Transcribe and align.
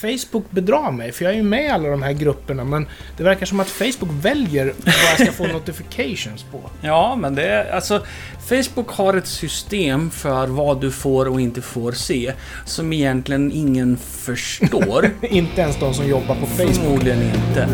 Facebook 0.00 0.50
bedrar 0.50 0.90
mig, 0.92 1.12
för 1.12 1.24
jag 1.24 1.32
är 1.32 1.36
ju 1.36 1.42
med 1.42 1.64
i 1.64 1.68
alla 1.68 1.88
de 1.88 2.02
här 2.02 2.12
grupperna, 2.12 2.64
men 2.64 2.86
det 3.16 3.22
verkar 3.22 3.46
som 3.46 3.60
att 3.60 3.68
Facebook 3.68 4.10
väljer 4.12 4.64
vad 4.84 4.94
jag 5.10 5.20
ska 5.20 5.32
få 5.32 5.46
notifications 5.52 6.42
på. 6.42 6.70
Ja, 6.80 7.16
men 7.16 7.34
det 7.34 7.48
är 7.48 7.70
alltså... 7.70 8.02
Facebook 8.48 8.88
har 8.88 9.14
ett 9.14 9.26
system 9.26 10.10
för 10.10 10.46
vad 10.46 10.80
du 10.80 10.90
får 10.90 11.28
och 11.28 11.40
inte 11.40 11.62
får 11.62 11.92
se. 11.92 12.32
Som 12.64 12.92
egentligen 12.92 13.52
ingen 13.52 13.96
förstår. 13.96 15.10
Inte 15.22 15.60
ens 15.60 15.80
de 15.80 15.94
som 15.94 16.08
jobbar 16.08 16.34
på 16.34 16.46
Facebook. 16.46 16.74
Förmodligen 16.74 17.22
inte. 17.22 17.68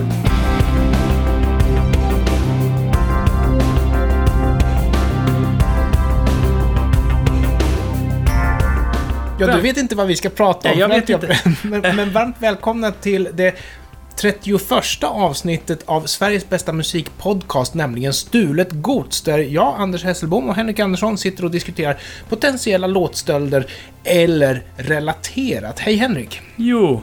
Ja, 9.48 9.56
du 9.56 9.62
vet 9.62 9.76
inte 9.76 9.94
vad 9.94 10.06
vi 10.06 10.16
ska 10.16 10.28
prata 10.28 10.72
om. 10.72 10.78
Nej, 10.78 10.80
jag 10.80 10.88
vet 10.88 11.44
men, 11.62 11.96
men 11.96 12.12
varmt 12.12 12.36
välkomna 12.38 12.92
till 12.92 13.28
det 13.32 13.54
31 14.16 15.04
avsnittet 15.04 15.82
av 15.84 16.06
Sveriges 16.06 16.48
bästa 16.48 16.72
musikpodcast, 16.72 17.74
nämligen 17.74 18.12
Stulet 18.12 18.68
Gods, 18.70 19.22
där 19.22 19.38
jag, 19.38 19.74
Anders 19.78 20.04
Hesselbom 20.04 20.48
och 20.48 20.54
Henrik 20.54 20.78
Andersson 20.78 21.18
sitter 21.18 21.44
och 21.44 21.50
diskuterar 21.50 21.98
potentiella 22.28 22.86
låtstölder 22.86 23.66
eller 24.04 24.62
relaterat. 24.76 25.78
Hej 25.78 25.96
Henrik! 25.96 26.40
Jo. 26.56 27.02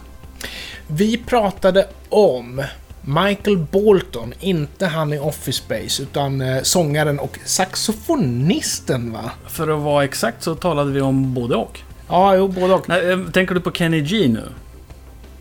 Vi 0.88 1.18
pratade 1.18 1.88
om 2.10 2.64
Michael 3.02 3.58
Bolton, 3.58 4.34
inte 4.40 4.86
han 4.86 5.14
i 5.14 5.20
Office 5.20 5.64
Space, 5.64 6.04
utan 6.04 6.42
eh, 6.42 6.62
sångaren 6.62 7.20
och 7.20 7.40
saxofonisten 7.46 9.12
va? 9.12 9.32
För 9.48 9.68
att 9.68 9.80
vara 9.80 10.04
exakt 10.04 10.44
så 10.44 10.56
talade 10.56 10.92
vi 10.92 11.02
om 11.02 11.34
både 11.34 11.56
och. 11.56 11.80
Ja, 12.10 12.36
jo, 12.36 12.48
både 12.48 12.74
och. 12.74 12.90
Nej, 12.90 13.12
eh, 13.12 13.20
tänker 13.20 13.56
du 13.56 13.62
på 13.62 13.72
Kenny 13.72 14.02
G 14.02 14.28
nu? 14.28 14.44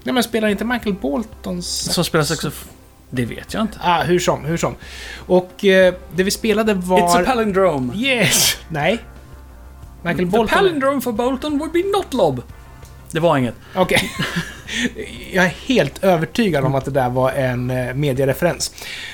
Nej, 0.03 0.13
men 0.13 0.23
spelar 0.23 0.49
inte 0.49 0.65
Michael 0.65 0.95
Boltons... 0.95 1.93
Som 1.95 2.05
spelar 2.05 2.25
saxofon? 2.25 2.73
Det 3.11 3.25
vet 3.25 3.55
jag 3.55 3.63
inte. 3.63 3.79
Ah, 3.83 4.03
hur 4.03 4.19
som, 4.19 4.45
hur 4.45 4.57
som. 4.57 4.75
Och 5.27 5.65
eh, 5.65 5.95
det 6.15 6.23
vi 6.23 6.31
spelade 6.31 6.75
var... 6.75 7.01
It's 7.01 7.23
a 7.23 7.25
palindrome. 7.27 7.95
Yes! 7.95 8.57
Nej. 8.69 8.99
Michael 10.03 10.19
The 10.19 10.25
Bolton... 10.25 10.59
palindrome 10.59 11.01
for 11.01 11.13
Bolton 11.13 11.59
would 11.59 11.73
be 11.73 11.83
not 11.83 12.15
lob. 12.15 12.43
Det 13.11 13.21
var 13.21 13.37
inget. 13.39 13.55
Okej. 13.75 14.11
Jag 15.33 15.45
är 15.45 15.55
helt 15.67 16.05
övertygad 16.05 16.65
om 16.65 16.75
att 16.75 16.85
det 16.85 16.91
där 16.91 17.09
var 17.11 17.33
en 17.33 17.71
eh, 17.71 17.95
mediereferens. 17.95 18.73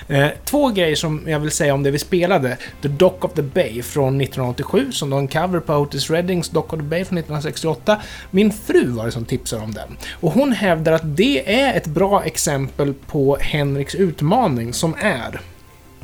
Eh, 0.08 0.26
två 0.44 0.68
grejer 0.68 0.96
som 0.96 1.22
jag 1.26 1.40
vill 1.40 1.50
säga 1.50 1.74
om 1.74 1.82
det 1.82 1.90
vi 1.90 1.98
spelade. 1.98 2.56
The 2.82 2.88
Dock 2.88 3.24
of 3.24 3.32
the 3.32 3.42
Bay 3.42 3.82
från 3.82 4.20
1987, 4.20 4.92
som 4.92 5.10
då 5.10 5.16
en 5.16 5.28
cover 5.28 5.60
på 5.60 5.74
Otis 5.74 6.10
Reddings 6.10 6.48
Dock 6.48 6.72
of 6.72 6.78
the 6.78 6.84
Bay 6.84 7.04
från 7.04 7.18
1968. 7.18 8.00
Min 8.30 8.52
fru 8.52 8.86
var 8.88 9.04
det 9.04 9.12
som 9.12 9.24
tipsade 9.24 9.62
om 9.62 9.74
den. 9.74 9.96
Och 10.20 10.32
hon 10.32 10.52
hävdar 10.52 10.92
att 10.92 11.16
det 11.16 11.62
är 11.62 11.74
ett 11.76 11.86
bra 11.86 12.24
exempel 12.24 12.94
på 12.94 13.36
Henriks 13.40 13.94
utmaning, 13.94 14.72
som 14.72 14.94
är... 15.00 15.40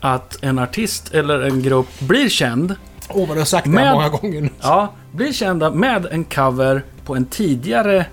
Att 0.01 0.43
en 0.43 0.59
artist 0.59 1.15
eller 1.15 1.41
en 1.41 1.63
grupp 1.63 2.01
blir 2.01 2.29
känd. 2.29 2.75
Åh, 3.09 3.29
vad 3.29 3.37
du 3.37 3.41
har 3.41 3.47
sagt 3.47 3.65
det 3.65 3.71
här 3.71 3.85
Men- 3.85 3.95
många 3.95 4.09
gånger 4.09 4.41
nu. 4.41 4.51
Ja, 4.61 4.93
blir 5.13 5.33
kända 5.33 5.71
med 5.71 6.07
en 6.11 6.25
cover 6.25 6.83
på 7.11 7.17
en 7.17 7.27
tidigare 7.27 8.07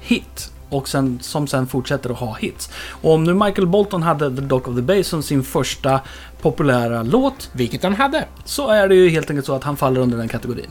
hit. 0.00 0.52
Och 0.68 0.88
sen, 0.88 1.18
som 1.22 1.46
sen 1.46 1.66
fortsätter 1.66 2.10
att 2.10 2.18
ha 2.18 2.34
hits. 2.34 2.70
Och 3.02 3.14
om 3.14 3.24
nu 3.24 3.34
Michael 3.34 3.66
Bolton 3.66 4.02
hade 4.02 4.36
The 4.36 4.42
Dock 4.42 4.68
of 4.68 4.76
the 4.76 4.82
Bay 4.82 5.04
som 5.04 5.22
sin 5.22 5.42
första 5.42 6.00
populära 6.40 7.02
låt. 7.02 7.50
Vilket 7.52 7.82
han 7.82 7.94
hade. 7.94 8.24
Så 8.44 8.68
är 8.70 8.88
det 8.88 8.94
ju 8.94 9.08
helt 9.08 9.30
enkelt 9.30 9.46
så 9.46 9.54
att 9.54 9.64
han 9.64 9.76
faller 9.76 10.00
under 10.00 10.18
den 10.18 10.28
kategorin. 10.28 10.70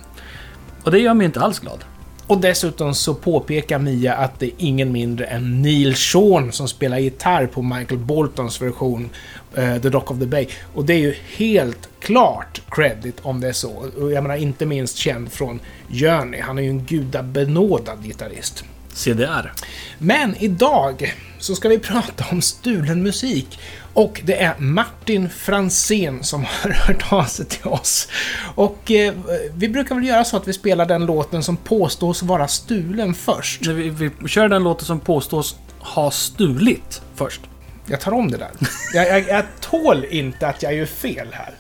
Och 0.84 0.92
det 0.92 1.00
gör 1.00 1.14
mig 1.14 1.26
inte 1.26 1.39
alls 1.39 1.59
glad. 1.59 1.84
Och 2.28 2.42
dessutom 2.42 2.94
så 2.94 3.14
påpekar 3.14 3.80
Mia 3.80 4.14
att 4.14 4.39
det 4.39 4.45
är 4.45 4.52
ingen 4.58 4.92
mindre 4.92 5.25
än 5.25 5.61
Neil 5.61 5.95
Sean 5.95 6.52
som 6.52 6.67
spelar 6.67 6.97
gitarr 6.97 7.47
på 7.47 7.61
Michael 7.61 8.00
Boltons 8.00 8.61
version 8.61 9.09
uh, 9.58 9.81
The 9.81 9.89
Dock 9.89 10.11
of 10.11 10.20
the 10.20 10.25
Bay. 10.25 10.48
Och 10.73 10.86
det 10.86 10.94
är 10.94 11.00
ju 11.00 11.16
helt 11.38 11.89
klart 12.00 12.61
credit 12.70 13.16
om 13.21 13.42
det 13.42 13.48
är 13.48 13.54
så. 13.54 13.71
Och 13.98 14.11
jag 14.11 14.23
menar 14.23 14.36
inte 14.36 14.66
minst 14.66 14.98
känd 14.98 15.32
från 15.32 15.60
Journey. 15.89 16.42
Han 16.42 16.58
är 16.58 16.61
ju 16.61 16.70
en 16.70 16.86
gudabenådad 16.86 18.04
gitarrist. 18.04 18.64
CDR. 18.98 19.54
Men 19.98 20.36
idag 20.36 21.16
så 21.40 21.56
ska 21.56 21.70
vi 21.70 21.80
prata 21.80 22.26
om 22.32 22.42
stulen 22.42 23.04
musik. 23.04 23.60
Och 23.94 24.22
det 24.26 24.42
är 24.44 24.54
Martin 24.58 25.30
Fransén 25.30 26.24
som 26.24 26.46
har 26.46 26.70
hört 26.88 27.14
av 27.14 27.24
sig 27.24 27.46
till 27.46 27.68
oss. 27.68 28.08
Och 28.56 28.92
eh, 28.92 29.14
vi 29.54 29.70
brukar 29.70 29.96
väl 29.96 30.06
göra 30.06 30.24
så 30.24 30.38
att 30.38 30.48
vi 30.48 30.54
spelar 30.54 30.86
den 30.86 31.06
låten 31.06 31.44
som 31.44 31.58
påstås 31.58 32.24
vara 32.24 32.48
stulen 32.48 33.14
först. 33.14 33.68
Vi, 33.68 33.90
vi 33.90 34.28
kör 34.28 34.50
den 34.50 34.64
låten 34.64 34.86
som 34.86 35.00
påstås 35.00 35.56
ha 35.80 36.12
stulit 36.12 37.02
först. 37.16 37.42
Jag 37.86 38.02
tar 38.02 38.12
om 38.12 38.32
det 38.32 38.38
där. 38.38 38.52
Jag, 38.94 39.08
jag, 39.08 39.28
jag 39.28 39.46
tål 39.60 40.06
inte 40.10 40.48
att 40.48 40.64
jag 40.64 40.76
gör 40.76 40.86
fel 40.86 41.28
här. 41.32 41.54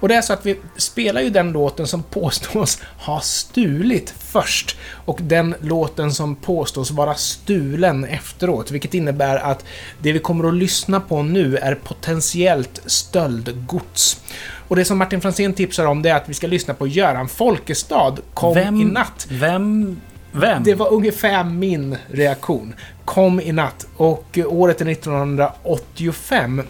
Och 0.00 0.08
det 0.08 0.14
är 0.14 0.22
så 0.22 0.32
att 0.32 0.46
vi 0.46 0.56
spelar 0.76 1.20
ju 1.20 1.30
den 1.30 1.52
låten 1.52 1.86
som 1.86 2.02
påstås 2.02 2.78
ha 2.98 3.20
stulit 3.20 4.14
först. 4.18 4.76
Och 5.04 5.18
den 5.22 5.54
låten 5.60 6.12
som 6.12 6.36
påstås 6.36 6.90
vara 6.90 7.14
stulen 7.14 8.04
efteråt. 8.04 8.70
Vilket 8.70 8.94
innebär 8.94 9.36
att 9.36 9.64
det 10.02 10.12
vi 10.12 10.18
kommer 10.18 10.48
att 10.48 10.54
lyssna 10.54 11.00
på 11.00 11.22
nu 11.22 11.56
är 11.56 11.74
potentiellt 11.74 12.80
stöldgods. 12.86 14.20
Och 14.68 14.76
det 14.76 14.84
som 14.84 14.98
Martin 14.98 15.20
Fransén 15.20 15.54
tipsar 15.54 15.84
om 15.86 16.02
det 16.02 16.08
är 16.08 16.14
att 16.14 16.28
vi 16.28 16.34
ska 16.34 16.46
lyssna 16.46 16.74
på 16.74 16.86
Göran 16.86 17.28
Folkestad, 17.28 18.16
Kom 18.34 18.54
Vem- 18.54 18.80
i 18.80 18.84
natt. 18.84 19.26
Vem? 19.30 20.00
Vem? 20.32 20.62
Det 20.62 20.74
var 20.74 20.92
ungefär 20.92 21.44
min 21.44 21.96
reaktion. 22.10 22.74
Kom 23.04 23.40
i 23.40 23.52
natt. 23.52 23.86
Och 23.96 24.38
året 24.46 24.80
är 24.80 24.88
1985. 24.88 26.62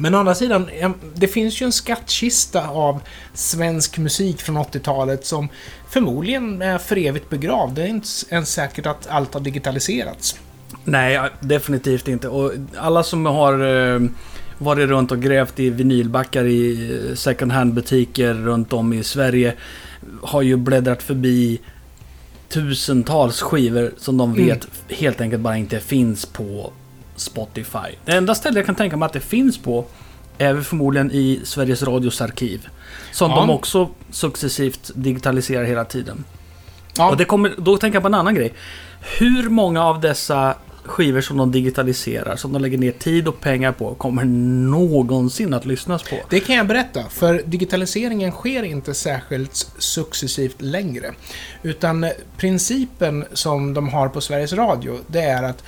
Men 0.00 0.14
å 0.14 0.18
andra 0.18 0.34
sidan, 0.34 0.68
det 1.14 1.28
finns 1.28 1.60
ju 1.62 1.64
en 1.64 1.72
skattkista 1.72 2.68
av 2.68 3.00
svensk 3.34 3.98
musik 3.98 4.40
från 4.40 4.58
80-talet 4.58 5.26
som 5.26 5.48
förmodligen 5.90 6.62
är 6.62 6.78
för 6.78 6.98
evigt 6.98 7.30
begravd. 7.30 7.74
Det 7.74 7.82
är 7.82 7.86
inte 7.86 8.08
ens 8.30 8.52
säkert 8.52 8.86
att 8.86 9.06
allt 9.06 9.34
har 9.34 9.40
digitaliserats. 9.40 10.36
Nej, 10.84 11.20
definitivt 11.40 12.08
inte. 12.08 12.28
Och 12.28 12.52
alla 12.76 13.02
som 13.02 13.26
har 13.26 13.52
eh, 13.94 14.00
varit 14.58 14.88
runt 14.88 15.12
och 15.12 15.22
grävt 15.22 15.60
i 15.60 15.70
vinylbackar 15.70 16.44
i 16.44 16.90
eh, 17.10 17.14
second 17.14 17.52
hand-butiker 17.52 18.34
runt 18.34 18.72
om 18.72 18.92
i 18.92 19.04
Sverige 19.04 19.54
har 20.22 20.42
ju 20.42 20.56
bläddrat 20.56 21.02
förbi 21.02 21.60
tusentals 22.48 23.40
skivor 23.40 23.92
som 23.98 24.16
de 24.16 24.32
Mm. 24.32 24.46
vet 24.46 24.68
helt 24.88 25.20
enkelt 25.20 25.42
bara 25.42 25.56
inte 25.56 25.80
finns 25.80 26.26
på 26.26 26.72
Spotify. 27.20 27.96
Det 28.04 28.12
enda 28.12 28.34
ställe 28.34 28.58
jag 28.58 28.66
kan 28.66 28.74
tänka 28.74 28.96
mig 28.96 29.06
att 29.06 29.12
det 29.12 29.20
finns 29.20 29.58
på 29.58 29.84
är 30.38 30.52
väl 30.52 30.64
förmodligen 30.64 31.10
i 31.12 31.40
Sveriges 31.44 31.82
Radios 31.82 32.20
arkiv. 32.20 32.68
Som 33.12 33.30
Ja. 33.30 33.36
de 33.36 33.50
också 33.50 33.88
successivt 34.10 34.90
digitaliserar 34.94 35.64
hela 35.64 35.84
tiden. 35.84 36.24
Ja, 36.96 37.10
Och 37.10 37.16
det 37.16 37.24
kommer, 37.24 37.54
då 37.58 37.76
tänker 37.76 37.96
jag 37.96 38.02
på 38.02 38.08
en 38.08 38.14
annan 38.14 38.34
grej. 38.34 38.52
Hur 39.18 39.48
många 39.48 39.84
av 39.84 40.00
dessa 40.00 40.54
skivor 40.84 41.20
som 41.20 41.36
de 41.36 41.52
digitaliserar, 41.52 42.36
som 42.36 42.52
de 42.52 42.62
lägger 42.62 42.78
ner 42.78 42.92
tid 42.92 43.28
och 43.28 43.40
pengar 43.40 43.72
på, 43.72 43.94
kommer 43.94 44.24
någonsin 44.70 45.54
att 45.54 45.64
lyssnas 45.66 46.02
på? 46.02 46.16
Det 46.30 46.40
kan 46.40 46.56
jag 46.56 46.66
berätta, 46.66 47.02
för 47.10 47.42
digitaliseringen 47.46 48.30
sker 48.32 48.62
inte 48.62 48.94
särskilt 48.94 49.54
successivt 49.78 50.60
längre. 50.62 51.12
Utan 51.62 52.06
principen 52.36 53.24
som 53.32 53.74
de 53.74 53.88
har 53.88 54.08
på 54.08 54.20
Sveriges 54.20 54.52
Radio, 54.52 54.98
det 55.06 55.20
är 55.22 55.42
att 55.42 55.64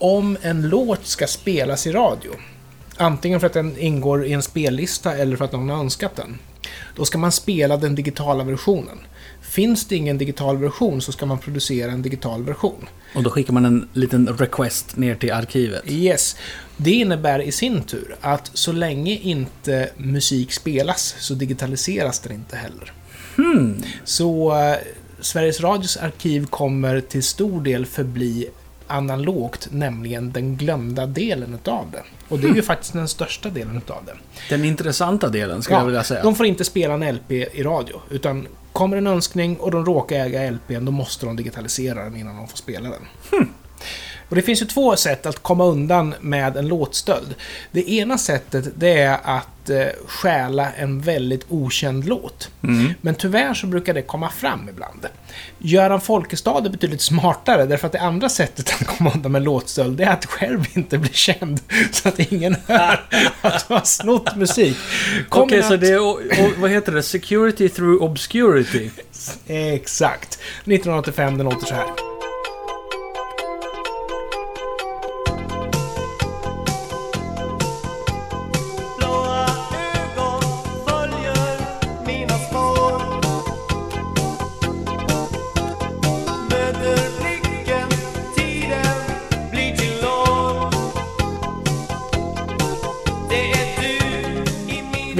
om 0.00 0.36
en 0.42 0.68
låt 0.68 1.06
ska 1.06 1.26
spelas 1.26 1.86
i 1.86 1.92
radio, 1.92 2.32
antingen 2.96 3.40
för 3.40 3.46
att 3.46 3.52
den 3.52 3.78
ingår 3.78 4.26
i 4.26 4.32
en 4.32 4.42
spellista 4.42 5.16
eller 5.16 5.36
för 5.36 5.44
att 5.44 5.52
någon 5.52 5.68
har 5.68 5.80
önskat 5.80 6.16
den, 6.16 6.38
då 6.96 7.04
ska 7.04 7.18
man 7.18 7.32
spela 7.32 7.76
den 7.76 7.94
digitala 7.94 8.44
versionen. 8.44 8.98
Finns 9.42 9.84
det 9.84 9.96
ingen 9.96 10.18
digital 10.18 10.58
version 10.58 11.00
så 11.00 11.12
ska 11.12 11.26
man 11.26 11.38
producera 11.38 11.92
en 11.92 12.02
digital 12.02 12.44
version. 12.44 12.88
Och 13.14 13.22
då 13.22 13.30
skickar 13.30 13.52
man 13.52 13.64
en 13.64 13.88
liten 13.92 14.28
request 14.28 14.96
ner 14.96 15.14
till 15.14 15.32
arkivet. 15.32 15.82
Yes. 15.86 16.36
Det 16.76 16.90
innebär 16.90 17.42
i 17.42 17.52
sin 17.52 17.82
tur 17.82 18.16
att 18.20 18.50
så 18.54 18.72
länge 18.72 19.16
inte 19.16 19.90
musik 19.96 20.52
spelas 20.52 21.16
så 21.18 21.34
digitaliseras 21.34 22.20
den 22.20 22.32
inte 22.32 22.56
heller. 22.56 22.92
Hmm. 23.36 23.82
Så 24.04 24.58
eh, 24.58 24.76
Sveriges 25.20 25.60
Radios 25.60 25.96
arkiv 25.96 26.46
kommer 26.46 27.00
till 27.00 27.22
stor 27.22 27.62
del 27.62 27.86
förbli 27.86 28.48
analogt, 28.90 29.68
nämligen 29.70 30.32
den 30.32 30.56
glömda 30.56 31.06
delen 31.06 31.54
utav 31.54 31.86
det. 31.92 32.02
Och 32.28 32.38
det 32.38 32.48
är 32.48 32.54
ju 32.54 32.62
faktiskt 32.62 32.92
den 32.92 33.08
största 33.08 33.50
delen 33.50 33.76
utav 33.76 34.04
det. 34.06 34.14
Den 34.48 34.64
intressanta 34.64 35.28
delen, 35.28 35.62
skulle 35.62 35.78
jag 35.78 35.86
vilja 35.86 36.04
säga. 36.04 36.22
de 36.22 36.34
får 36.34 36.46
inte 36.46 36.64
spela 36.64 36.94
en 36.94 37.14
LP 37.14 37.30
i 37.30 37.62
radio, 37.62 38.00
utan 38.10 38.48
kommer 38.72 38.96
en 38.96 39.06
önskning 39.06 39.56
och 39.56 39.70
de 39.70 39.84
råkar 39.84 40.16
äga 40.16 40.50
LPn, 40.50 40.84
då 40.84 40.92
måste 40.92 41.26
de 41.26 41.36
digitalisera 41.36 42.04
den 42.04 42.16
innan 42.16 42.36
de 42.36 42.48
får 42.48 42.56
spela 42.56 42.88
den. 42.88 43.48
Och 44.30 44.36
det 44.36 44.42
finns 44.42 44.62
ju 44.62 44.66
två 44.66 44.96
sätt 44.96 45.26
att 45.26 45.42
komma 45.42 45.64
undan 45.64 46.14
med 46.20 46.56
en 46.56 46.68
låtstöld. 46.68 47.34
Det 47.70 47.90
ena 47.90 48.18
sättet, 48.18 48.68
det 48.74 49.00
är 49.00 49.18
att 49.24 49.70
eh, 49.70 49.86
stjäla 50.06 50.72
en 50.72 51.00
väldigt 51.00 51.46
okänd 51.48 52.04
låt. 52.04 52.50
Mm. 52.62 52.94
Men 53.00 53.14
tyvärr 53.14 53.54
så 53.54 53.66
brukar 53.66 53.94
det 53.94 54.02
komma 54.02 54.30
fram 54.30 54.68
ibland. 54.68 55.06
Göran 55.58 56.00
Folkestad 56.00 56.66
är 56.66 56.70
betydligt 56.70 57.00
smartare, 57.00 57.66
därför 57.66 57.86
att 57.86 57.92
det 57.92 58.00
andra 58.00 58.28
sättet 58.28 58.72
att 58.80 58.86
komma 58.86 59.12
undan 59.14 59.32
med 59.32 59.42
låtstöld, 59.42 59.96
det 59.96 60.04
är 60.04 60.10
att 60.12 60.26
själv 60.26 60.64
inte 60.74 60.98
bli 60.98 61.10
känd, 61.12 61.60
så 61.92 62.08
att 62.08 62.18
ingen 62.18 62.56
hör 62.66 63.06
att 63.40 63.68
du 63.68 63.74
har 63.74 63.84
snott 63.84 64.36
musik. 64.36 64.76
Okej, 65.28 65.58
en 65.58 65.64
så 65.64 65.74
att- 65.74 65.80
det 65.80 65.88
är, 65.88 66.00
och, 66.00 66.14
och, 66.14 66.50
vad 66.58 66.70
heter 66.70 66.92
det? 66.92 67.02
Security 67.02 67.68
through 67.68 68.02
obscurity. 68.02 68.90
Exakt. 69.46 70.34
1985, 70.34 71.38
den 71.38 71.44
låter 71.46 71.66
så 71.66 71.74
här. 71.74 72.09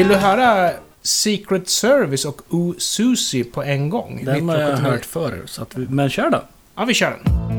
Vill 0.00 0.08
du 0.08 0.14
höra 0.14 0.70
Secret 1.02 1.68
Service 1.68 2.24
och 2.24 2.42
O 2.50 2.74
Susie 2.78 3.44
på 3.44 3.62
en 3.62 3.90
gång? 3.90 4.22
Den 4.24 4.48
har 4.48 4.58
jag 4.58 4.68
1979. 4.72 4.90
hört 4.90 5.04
förr. 5.04 5.42
Så 5.46 5.62
att 5.62 5.76
vi, 5.76 5.86
men 5.86 6.10
kör 6.10 6.30
då. 6.30 6.42
Ja, 6.74 6.84
vi 6.84 6.94
kör 6.94 7.18
den. 7.24 7.49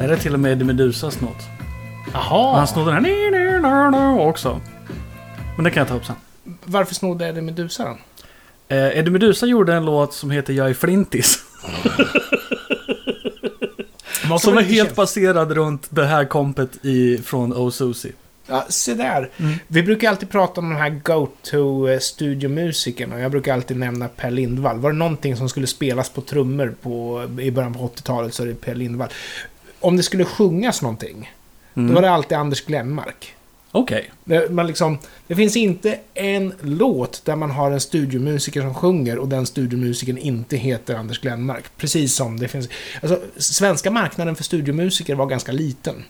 Det 0.00 0.06
är 0.06 0.16
till 0.16 0.34
och 0.34 0.40
med 0.40 0.52
Eddie 0.52 0.64
Meduza 0.64 1.10
snott. 1.10 1.36
Jaha. 2.12 2.56
Han 2.56 2.66
snodde 2.66 2.92
den 2.92 3.04
här 3.64 4.18
också. 4.18 4.60
Men 5.56 5.64
det 5.64 5.70
kan 5.70 5.80
jag 5.80 5.88
ta 5.88 5.94
upp 5.94 6.04
sen. 6.04 6.16
Varför 6.64 6.94
snodde 6.94 7.28
Eddie 7.28 7.40
Meduza 7.40 7.84
den? 7.84 7.96
Eh, 8.68 8.98
Eddie 8.98 9.10
Meduza 9.10 9.46
gjorde 9.46 9.74
en 9.74 9.84
låt 9.84 10.14
som 10.14 10.30
heter 10.30 10.52
Jag 10.52 10.70
är 10.70 10.74
flintis. 10.74 11.38
Som 14.40 14.58
är 14.58 14.62
helt 14.62 14.96
baserad 14.96 15.52
runt 15.52 15.86
det 15.90 16.06
här 16.06 16.24
kompet 16.24 16.84
i, 16.84 17.18
från 17.18 17.52
Oh 17.52 17.70
Susie. 17.70 18.12
Ja, 18.46 18.66
se 18.68 18.94
där. 18.94 19.30
Mm. 19.36 19.54
Vi 19.66 19.82
brukar 19.82 20.08
alltid 20.08 20.30
prata 20.30 20.60
om 20.60 20.70
de 20.70 20.76
här 20.76 20.90
go-to-studiomusikerna. 20.90 23.20
Jag 23.20 23.30
brukar 23.30 23.54
alltid 23.54 23.76
nämna 23.76 24.08
Per 24.08 24.30
Lindvall. 24.30 24.78
Var 24.78 24.92
det 24.92 24.98
någonting 24.98 25.36
som 25.36 25.48
skulle 25.48 25.66
spelas 25.66 26.10
på 26.10 26.20
trummor 26.20 26.74
på, 26.82 27.24
i 27.40 27.50
början 27.50 27.74
på 27.74 27.88
80-talet 27.88 28.34
så 28.34 28.42
är 28.42 28.46
det 28.46 28.54
Per 28.54 28.74
Lindvall. 28.74 29.08
Om 29.80 29.96
det 29.96 30.02
skulle 30.02 30.24
sjungas 30.24 30.82
någonting, 30.82 31.30
Mm. 31.74 31.88
då 31.88 31.94
var 31.94 32.02
det 32.02 32.10
alltid 32.10 32.38
Anders 32.38 32.60
Glenmark. 32.64 33.34
Okej. 33.72 34.10
Det, 34.24 34.50
man 34.50 34.66
liksom, 34.66 34.98
det 35.26 35.36
finns 35.36 35.56
inte 35.56 35.98
en 36.14 36.54
låt 36.60 37.24
där 37.24 37.36
man 37.36 37.50
har 37.50 37.70
en 37.70 37.80
studiomusiker 37.80 38.60
som 38.60 38.74
sjunger 38.74 39.18
och 39.18 39.28
den 39.28 39.46
studiomusikern 39.46 40.18
inte 40.18 40.56
heter 40.56 40.94
Anders 40.94 41.20
Glenmark. 41.20 41.64
Precis 41.76 42.14
som 42.14 42.40
det 42.40 42.48
finns... 42.48 42.68
Alltså, 43.02 43.20
svenska 43.36 43.90
marknaden 43.90 44.36
för 44.36 44.44
studiomusiker 44.44 45.14
var 45.14 45.26
ganska 45.26 45.52
liten. 45.52 46.04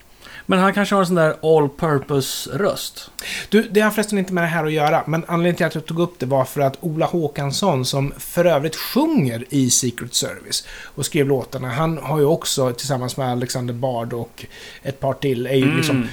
Men 0.50 0.58
han 0.58 0.74
kanske 0.74 0.94
har 0.94 1.00
en 1.00 1.06
sån 1.06 1.16
där 1.16 1.56
all 1.58 1.68
purpose 1.68 2.50
röst. 2.58 3.10
Du, 3.48 3.62
det 3.62 3.80
har 3.80 3.90
förresten 3.90 4.18
inte 4.18 4.32
med 4.32 4.44
det 4.44 4.48
här 4.48 4.66
att 4.66 4.72
göra, 4.72 5.04
men 5.06 5.24
anledningen 5.28 5.56
till 5.56 5.66
att 5.66 5.74
jag 5.74 5.86
tog 5.86 5.98
upp 6.00 6.18
det 6.18 6.26
var 6.26 6.44
för 6.44 6.60
att 6.60 6.76
Ola 6.80 7.06
Håkansson, 7.06 7.84
som 7.84 8.12
för 8.18 8.44
övrigt 8.44 8.76
sjunger 8.76 9.44
i 9.50 9.70
Secret 9.70 10.14
Service 10.14 10.66
och 10.94 11.06
skrev 11.06 11.26
låtarna, 11.28 11.68
han 11.68 11.98
har 11.98 12.18
ju 12.18 12.24
också 12.24 12.72
tillsammans 12.72 13.16
med 13.16 13.30
Alexander 13.32 13.74
Bard 13.74 14.12
och 14.12 14.44
ett 14.82 15.00
par 15.00 15.12
till, 15.14 15.46
är 15.46 15.54
ju 15.54 15.62
Mm. 15.62 15.76
liksom, 15.76 16.08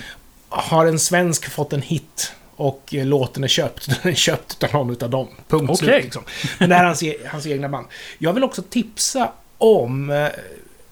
har 0.50 0.86
en 0.86 1.00
svensk 1.00 1.50
fått 1.50 1.74
en 1.74 1.82
hit 1.82 2.32
och 2.56 2.90
låten 2.92 3.44
är 3.44 3.48
köpt, 3.48 3.88
den 4.04 4.12
är 4.12 4.16
köpt 4.16 4.64
av 4.64 4.74
någon 4.74 4.90
utav 4.92 5.10
dem. 5.10 5.28
Punkt 5.48 5.70
Okej. 5.70 5.78
slut 5.78 6.04
liksom. 6.04 6.24
Men 6.60 6.70
det 6.70 6.76
här 6.76 6.84
är 6.84 6.88
hans, 6.88 7.04
e- 7.04 7.18
hans 7.28 7.48
egna 7.48 7.70
band. 7.70 7.88
Jag 8.18 8.34
vill 8.34 8.44
också 8.44 8.62
tipsa 8.62 9.32
om 9.58 10.10
eh, 10.10 10.28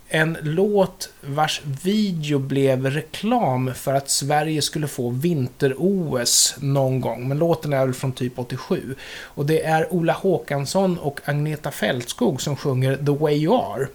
en 0.09 0.37
låt 0.41 1.09
vars 1.21 1.61
video 1.83 2.39
blev 2.39 2.85
reklam 2.85 3.73
för 3.73 3.93
att 3.93 4.09
Sverige 4.09 4.61
skulle 4.61 4.87
få 4.87 5.09
vinter-OS 5.09 6.55
någon 6.59 7.01
gång. 7.01 7.27
Men 7.27 7.37
låten 7.37 7.73
är 7.73 7.85
väl 7.85 7.93
från 7.93 8.11
typ 8.11 8.39
87. 8.39 8.95
Och 9.21 9.45
det 9.45 9.63
är 9.63 9.93
Ola 9.93 10.13
Håkansson 10.13 10.97
och 10.97 11.19
Agneta 11.25 11.71
Fältskog 11.71 12.41
som 12.41 12.55
sjunger 12.55 12.95
The 12.97 13.11
Way 13.11 13.35
You 13.35 13.55
Are. 13.55 13.87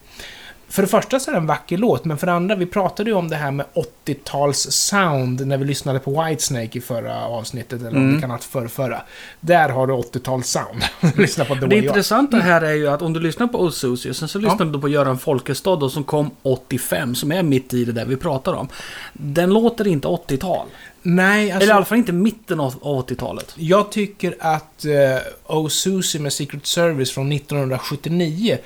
För 0.71 0.83
det 0.83 0.89
första 0.89 1.21
så 1.21 1.31
är 1.31 1.33
det 1.33 1.39
en 1.41 1.47
vacker 1.47 1.79
låt, 1.79 2.05
men 2.05 2.19
för 2.19 2.27
det 2.27 2.33
andra, 2.33 2.55
vi 2.55 2.67
pratade 2.67 3.11
ju 3.11 3.17
om 3.17 3.29
det 3.29 3.37
här 3.37 3.51
med 3.51 3.67
80-tals 4.07 4.71
sound 4.71 5.47
när 5.47 5.59
vi 5.59 5.65
lyssnade 5.65 5.99
på 5.99 6.25
Whitesnake 6.25 6.79
i 6.79 6.81
förra 6.81 7.25
avsnittet, 7.25 7.81
eller 7.81 7.91
om 7.91 7.97
Mm. 7.97 8.15
det 8.15 8.21
kan 8.21 8.31
ha 8.31 8.37
varit 8.37 8.45
förrförra. 8.45 9.03
Där 9.41 9.69
har 9.69 9.87
du 9.87 9.93
80-tals 9.93 10.47
sound. 10.47 10.83
Lyssna 11.17 11.45
på 11.45 11.55
The 11.55 11.67
Det 11.67 11.77
intressanta 11.77 12.37
här 12.37 12.61
är 12.63 12.75
ju 12.75 12.89
att 12.89 13.03
om 13.03 13.13
du 13.13 13.21
lyssnar 13.21 13.47
på 13.47 13.59
Oh 13.65 13.71
Susie 13.71 14.15
sen 14.15 14.29
så 14.29 14.39
lyssnar 14.39 14.67
du 14.67 14.81
på 14.81 14.89
Göran 14.89 15.19
Folkestad 15.19 15.77
då, 15.77 15.91
som 15.91 16.05
kom 16.05 16.31
85, 16.43 17.15
som 17.15 17.33
är 17.33 17.43
mitt 17.43 17.75
i 17.75 17.85
det 17.85 17.93
där 17.93 18.05
vi 18.05 18.17
pratar 18.17 18.53
om. 18.53 18.69
Den 19.13 19.51
låter 19.53 19.87
inte 19.87 20.09
80-tal. 20.09 20.67
Nej, 21.03 21.51
alltså... 21.51 21.63
Eller 21.65 21.75
i 21.75 21.77
alla 21.77 21.85
fall 21.85 21.99
inte 21.99 22.13
mitten 22.13 22.61
av 22.61 22.75
av 22.83 23.07
80-talet. 23.07 23.55
Jag 23.57 23.93
tycker 23.93 24.35
att 24.39 24.85
uh, 24.87 25.57
Oh 25.57 25.69
Susie 25.69 26.21
med 26.21 26.33
Secret 26.33 26.67
Service 26.67 27.11
från 27.11 27.33
1979 27.33 28.59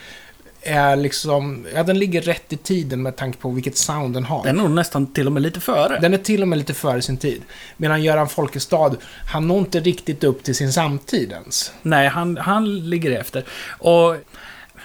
är 0.64 0.96
liksom... 0.96 1.66
Ja, 1.74 1.82
den 1.82 1.98
ligger 1.98 2.22
rätt 2.22 2.52
i 2.52 2.56
tiden 2.56 3.02
med 3.02 3.16
tanke 3.16 3.38
på 3.38 3.50
vilket 3.50 3.76
sound 3.76 4.14
den 4.14 4.24
har. 4.24 4.44
Den 4.44 4.58
är 4.58 4.62
nog 4.62 4.70
nästan 4.70 5.06
till 5.06 5.26
och 5.26 5.32
med 5.32 5.42
lite 5.42 5.60
före. 5.60 5.98
Den 6.00 6.14
är 6.14 6.18
till 6.18 6.42
och 6.42 6.48
med 6.48 6.58
lite 6.58 6.74
före 6.74 7.02
sin 7.02 7.16
tid. 7.16 7.42
Medan 7.76 8.02
Göran 8.02 8.28
Folkestad, 8.28 8.96
han 9.32 9.48
når 9.48 9.58
inte 9.58 9.80
riktigt 9.80 10.24
upp 10.24 10.42
till 10.42 10.54
sin 10.54 10.72
samtid 10.72 11.32
ens. 11.32 11.72
Nej, 11.82 12.08
han, 12.08 12.36
han 12.36 12.90
ligger 12.90 13.20
efter. 13.20 13.44
Och 13.68 14.16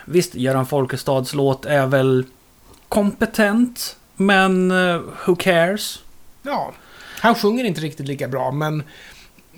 visst, 0.06 0.36
Göran 0.36 0.66
Folkestads 0.66 1.34
låt 1.34 1.66
är 1.66 1.88
väl 1.88 2.26
kompetent, 2.90 3.96
men 4.16 4.72
eh, 4.72 5.02
who 5.26 5.36
cares? 5.36 6.00
Ja, 6.42 6.74
han 7.20 7.36
sjunger 7.36 7.64
inte 7.64 7.82
riktigt 7.82 8.08
lika 8.08 8.28
bra, 8.28 8.52
men 8.52 8.84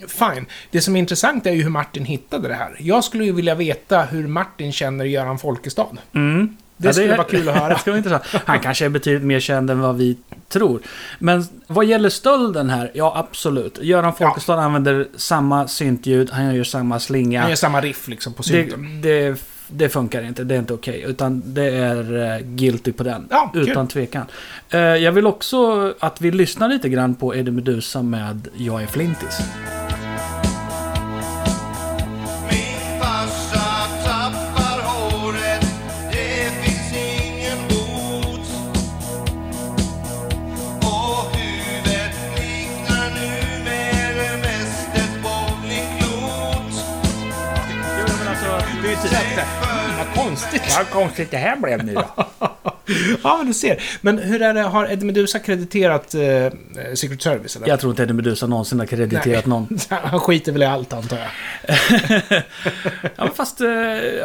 fine. 0.08 0.46
Det 0.72 0.81
som 0.81 0.96
är 0.96 1.00
intressant 1.00 1.46
är 1.46 1.51
ju 1.51 1.63
hur 1.63 1.70
Martin 1.70 2.05
hittade 2.05 2.48
det 2.48 2.55
här. 2.55 2.75
Jag 2.79 3.03
skulle 3.03 3.25
ju 3.25 3.31
vilja 3.31 3.55
veta 3.55 4.01
hur 4.01 4.27
Martin 4.27 4.72
känner 4.72 5.05
Göran 5.05 5.39
Folkestad. 5.39 5.98
Mm. 6.13 6.58
Det 6.81 6.93
skulle 6.93 7.17
vara 7.17 7.27
kul 7.27 7.50
att 7.50 7.55
höra. 7.55 7.70
det 7.74 7.79
skulle 7.79 7.91
vara 7.91 7.98
intressant. 7.98 8.43
Han 8.46 8.60
kanske 8.60 8.86
är 8.86 8.89
betydligt 8.89 9.24
mer 9.24 9.39
känd 9.39 9.70
än 9.70 9.79
vad 9.79 9.98
vi 9.98 10.17
tror. 10.50 10.81
Men 11.20 11.46
vad 11.67 11.86
gäller 11.86 12.10
stölden 12.10 12.70
här, 12.70 12.91
ja 12.93 13.13
absolut. 13.17 13.79
Göran 13.81 14.13
Folkestad 14.13 14.60
använder 14.60 15.08
samma 15.15 15.67
syntljud, 15.67 16.29
han 16.31 16.55
gör 16.55 16.63
samma 16.63 17.00
slinga. 17.00 17.41
Han 17.41 17.50
gör 17.50 17.55
samma 17.55 17.81
riff 17.81 18.08
liksom 18.08 18.34
på 18.34 18.41
det, 18.41 18.48
synten. 18.48 19.01
det, 19.01 19.41
det 19.67 19.89
funkar 19.89 20.24
inte, 20.24 20.43
det 20.43 20.55
är 20.55 20.60
inte 20.60 20.74
okej. 20.74 21.03
utan 21.08 21.41
det 21.46 21.70
är 21.70 22.13
uh, 22.13 22.46
guilty 22.46 22.91
på 22.91 23.03
den. 23.03 23.27
Ja, 23.29 23.50
kul. 23.53 23.70
utan 23.70 23.88
tvekan. 23.88 24.25
Eh, 24.70 24.79
jag 24.79 25.12
vill 25.12 25.27
också 25.27 25.93
att 26.00 26.22
vi 26.22 26.31
lyssnar 26.31 26.70
lite 26.70 26.89
grann 26.89 27.15
på 27.15 27.36
Eddie 27.36 27.51
Meduza 27.51 28.01
med 28.01 28.48
Jag 28.58 28.84
är 28.84 28.88
flintis. 28.88 29.41
Vad 50.78 50.90
konstigt. 50.90 51.32
Det 51.32 51.38
här 51.38 51.56
blev 51.58 51.86
nu 51.86 51.94
då. 51.94 52.25
Ja, 53.24 53.38
men 53.38 53.48
du 53.48 53.54
ser. 53.54 53.84
Men 54.01 54.18
hur 54.18 54.42
är 54.42 54.54
det, 54.54 54.62
har 54.62 54.92
Eddie 54.92 55.06
Meduza 55.06 55.40
krediterat 55.40 56.13
eh, 56.13 56.22
Secret 56.96 57.22
Service? 57.22 57.56
Eller? 57.56 57.68
Jag 57.68 57.80
tror 57.80 57.92
inte 57.92 58.04
Eddie 58.04 58.13
Meduza 58.13 58.48
någonsin 58.48 58.80
har 58.80 58.86
krediterat 58.86 59.25
Nej. 59.25 59.44
någon. 59.46 59.80
Han 59.90 60.20
skiter 60.20 60.51
väl 60.51 60.62
i 60.62 60.66
allt, 60.66 60.94
antar 60.94 61.18
jag. 61.18 61.30
Ja, 63.01 63.12
men 63.18 63.32
fast 63.32 63.62
eh, 63.62 63.68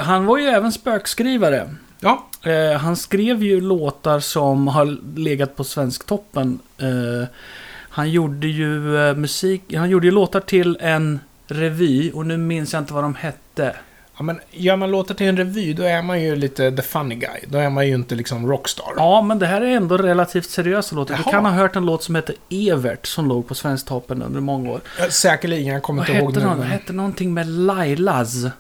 han 0.03 0.26
var 0.26 0.38
ju 0.38 0.45
även 0.45 0.73
spökskrivare. 0.73 1.71
Ja, 2.00 2.26
Eh, 2.47 2.79
han 2.79 2.97
skrev 2.97 3.43
ju 3.43 3.61
låtar 3.61 4.21
som 4.21 4.69
har 4.69 5.17
legat 5.19 5.57
på 5.57 5.65
Svensktoppen. 5.65 6.59
Eh, 6.79 7.29
han 7.73 8.11
gjorde 8.11 8.47
ju 8.47 8.99
eh, 9.09 9.15
musik, 9.17 9.75
han 9.75 9.91
gjorde 9.91 10.07
ju 10.07 10.11
låtar 10.11 10.41
till 10.41 10.79
en 10.81 11.21
revy 11.47 12.11
och 12.11 12.26
nu 12.26 12.37
minns 12.37 12.73
jag 12.73 12.83
inte 12.83 12.95
vad 12.95 13.05
de 13.05 13.15
hette. 13.15 13.76
Ja, 14.16 14.23
men 14.23 14.40
gör 14.50 14.76
man 14.76 14.90
låtar 14.90 15.14
till 15.14 15.26
en 15.26 15.37
revy, 15.37 15.73
då 15.73 15.82
är 15.82 16.02
man 16.02 16.23
ju 16.23 16.37
lite 16.37 16.73
the 16.73 16.82
funny 16.82 17.14
guy. 17.14 17.40
Då 17.49 17.58
är 17.58 17.70
man 17.70 17.87
ju 17.88 17.94
inte 17.94 18.14
liksom 18.14 18.46
rockstar. 18.49 18.92
Ja, 18.96 19.23
men 19.23 19.38
det 19.38 19.46
här 19.46 19.61
är 19.61 19.76
ändå 19.76 19.96
relativt 19.96 20.50
seriösa 20.50 20.96
låtar. 20.96 21.14
Du 21.14 21.23
Jaha. 21.25 21.30
kan 21.32 21.44
ha 21.44 21.52
hört 21.52 21.76
en 21.76 21.87
låt 21.87 22.02
som 22.02 22.14
heter 22.14 22.35
Evert 22.50 23.06
som 23.06 23.28
låg 23.28 23.49
på 23.49 23.54
Svensktoppen 23.54 24.23
under 24.23 24.40
många 24.40 24.70
år. 24.70 24.80
Ja, 24.99 25.11
Säkerligen, 25.11 25.73
jag 25.75 25.82
kommer 25.82 26.02
Vad 26.02 26.08
inte 26.08 26.20
ihåg 26.23 26.35
nu. 26.35 26.40
den? 26.40 26.58
men- 26.58 26.66
hette 26.70 26.92
någonting 26.92 27.35
med 27.35 27.46
Lailas. 27.49 28.32
Det 28.42 28.50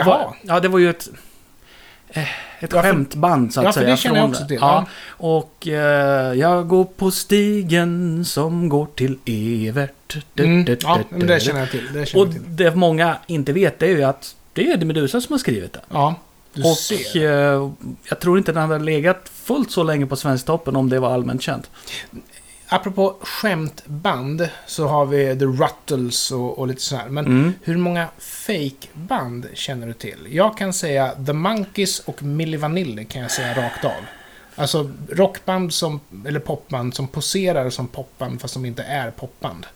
Jaha. 0.00 0.06
var, 0.06 0.34
ja, 0.42 0.60
det 0.60 0.68
var 0.68 0.78
ju 0.78 0.90
ett... 0.90 1.08
eh, 2.08 2.22
Ett 2.22 2.28
Ja, 2.60 2.68
för- 2.68 2.82
skämtband 2.82 3.54
så 3.54 3.60
att 3.60 3.64
Ja, 3.66 3.72
för 3.72 3.80
säga. 3.80 3.90
det 3.90 3.96
känner 3.96 4.16
jag 4.20 4.28
också 4.28 4.46
till. 4.46 4.58
Ja. 4.60 4.86
Och 5.08 5.68
eh, 5.68 6.34
jag 6.34 6.68
går 6.68 6.84
på 6.84 7.10
stigen 7.10 8.24
som 8.24 8.68
går 8.68 8.86
till 8.94 9.18
Evert. 9.24 10.16
Mm, 10.38 10.76
ja, 10.80 10.98
men 11.08 11.26
det 11.26 11.40
känner 11.42 11.60
jag 11.60 11.70
till. 11.70 11.92
Det 11.92 12.06
känner 12.06 12.22
Och 12.24 12.28
jag 12.34 12.42
till. 12.44 12.56
det 12.56 12.74
många 12.74 13.16
inte 13.26 13.52
vet 13.52 13.78
det 13.78 13.86
är 13.86 13.90
ju 13.90 14.02
att 14.02 14.34
det 14.64 14.70
är 14.70 14.74
Eddie 14.74 14.84
Meduza 14.86 15.20
som 15.20 15.32
har 15.32 15.38
skrivit 15.38 15.72
det. 15.72 15.80
Ja, 15.88 16.14
du 16.54 16.62
och 16.62 16.76
ser. 16.76 17.16
eh, 17.16 17.70
jag 18.08 18.20
tror 18.20 18.38
inte 18.38 18.52
den 18.52 18.70
hade 18.70 18.84
legat 18.84 19.28
fullt 19.34 19.70
så 19.70 19.82
länge 19.82 20.06
på 20.06 20.16
Svensktoppen 20.16 20.76
om 20.76 20.88
det 20.90 20.98
var 21.00 21.12
allmänt 21.14 21.42
känt. 21.42 21.70
Apropå 22.72 23.16
skämtband 23.20 24.48
så 24.66 24.86
har 24.86 25.06
vi 25.06 25.38
The 25.38 25.44
Ruttles 25.44 26.30
och, 26.30 26.58
och 26.58 26.68
lite 26.68 26.80
sådär. 26.82 27.06
Men 27.08 27.26
Mm. 27.26 27.52
hur 27.62 27.76
många 27.76 28.08
fake-band 28.18 29.46
känner 29.54 29.86
du 29.86 29.92
till? 29.92 30.26
Jag 30.30 30.56
kan 30.56 30.72
säga 30.72 31.14
The 31.26 31.32
Monkees 31.32 31.98
och 32.00 32.22
Milli 32.22 32.56
Vanilli 32.56 33.04
kan 33.04 33.22
jag 33.22 33.30
säga 33.30 33.54
rakt 33.64 33.84
av. 33.84 33.90
Alltså 34.56 34.90
rockband 35.12 35.74
som, 35.74 36.00
eller 36.26 36.40
popband 36.40 36.94
som 36.94 37.08
poserar 37.08 37.70
som 37.70 37.88
popband 37.88 38.40
fast 38.40 38.54
de 38.54 38.64
inte 38.64 38.82
är 38.82 39.10
popband. 39.10 39.66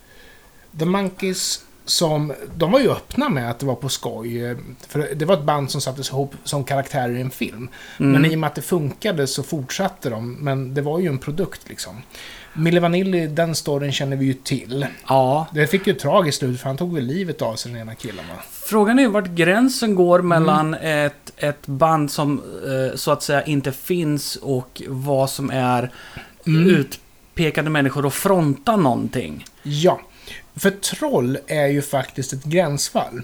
The 0.79 0.85
Monkees 0.85 1.61
som, 1.85 2.33
de 2.57 2.71
var 2.73 2.81
ju 2.81 2.91
öppna 2.91 3.29
med 3.29 3.51
att 3.51 3.59
det 3.59 3.67
var 3.67 3.75
på 3.75 3.89
skoj. 3.89 4.45
eh, 4.45 4.57
För 4.89 5.09
det 5.15 5.25
var 5.25 5.35
ett 5.35 5.45
band 5.45 5.71
som 5.71 5.81
sattes 5.81 6.09
ihop 6.11 6.35
som 6.45 6.65
karaktärer 6.65 7.17
i 7.17 7.21
en 7.21 7.31
film. 7.31 7.69
Mm. 8.01 8.13
Men 8.13 8.31
i 8.31 8.35
och 8.35 8.39
med 8.39 8.49
att 8.49 8.55
det 8.55 8.63
funkade 8.63 9.27
så 9.27 9.43
fortsatte 9.43 10.11
de. 10.11 10.33
Men 10.35 10.75
det 10.75 10.83
var 10.83 10.99
ju 10.99 11.09
en 11.09 11.19
produkt 11.19 11.69
liksom. 11.69 12.03
Milli 12.57 12.79
Vanilli, 12.81 13.27
den 13.27 13.55
storyn 13.55 13.93
känner 13.93 14.17
vi 14.17 14.25
ju 14.27 14.35
till. 14.35 14.87
Ja, 15.09 15.47
Det 15.55 15.67
fick 15.67 15.87
ju 15.87 15.93
ett 15.93 15.99
tragiskt 15.99 16.39
slut 16.39 16.61
för 16.61 16.67
han 16.67 16.77
tog 16.77 16.95
väl 16.95 17.05
livet 17.05 17.43
av 17.43 17.55
sig 17.57 17.73
den 17.73 17.81
ena 17.81 17.95
killen 17.95 18.25
va? 18.29 18.43
Frågan 18.51 18.99
är 18.99 19.09
vart 19.09 19.27
gränsen 19.29 19.95
går 19.95 20.23
mellan 20.23 20.75
Mm. 20.75 21.07
ett, 21.07 21.33
ett 21.37 21.67
band 21.67 22.11
som 22.11 22.43
eh, 22.67 22.97
så 22.97 23.11
att 23.11 23.23
säga 23.23 23.43
inte 23.45 23.73
finns 23.73 24.37
och 24.37 24.83
vad 24.89 25.31
som 25.31 25.51
är 25.51 25.91
Mm. 26.47 26.67
utpekade 26.67 27.71
människor 27.71 28.07
och 28.07 28.15
fronta 28.15 28.77
någonting. 28.77 29.45
Ja. 29.63 30.01
För 30.57 30.71
Troll 30.71 31.39
är 31.47 31.67
ju 31.67 31.83
faktiskt 31.83 32.33
ett 32.33 32.45
gränsfall. 32.45 33.23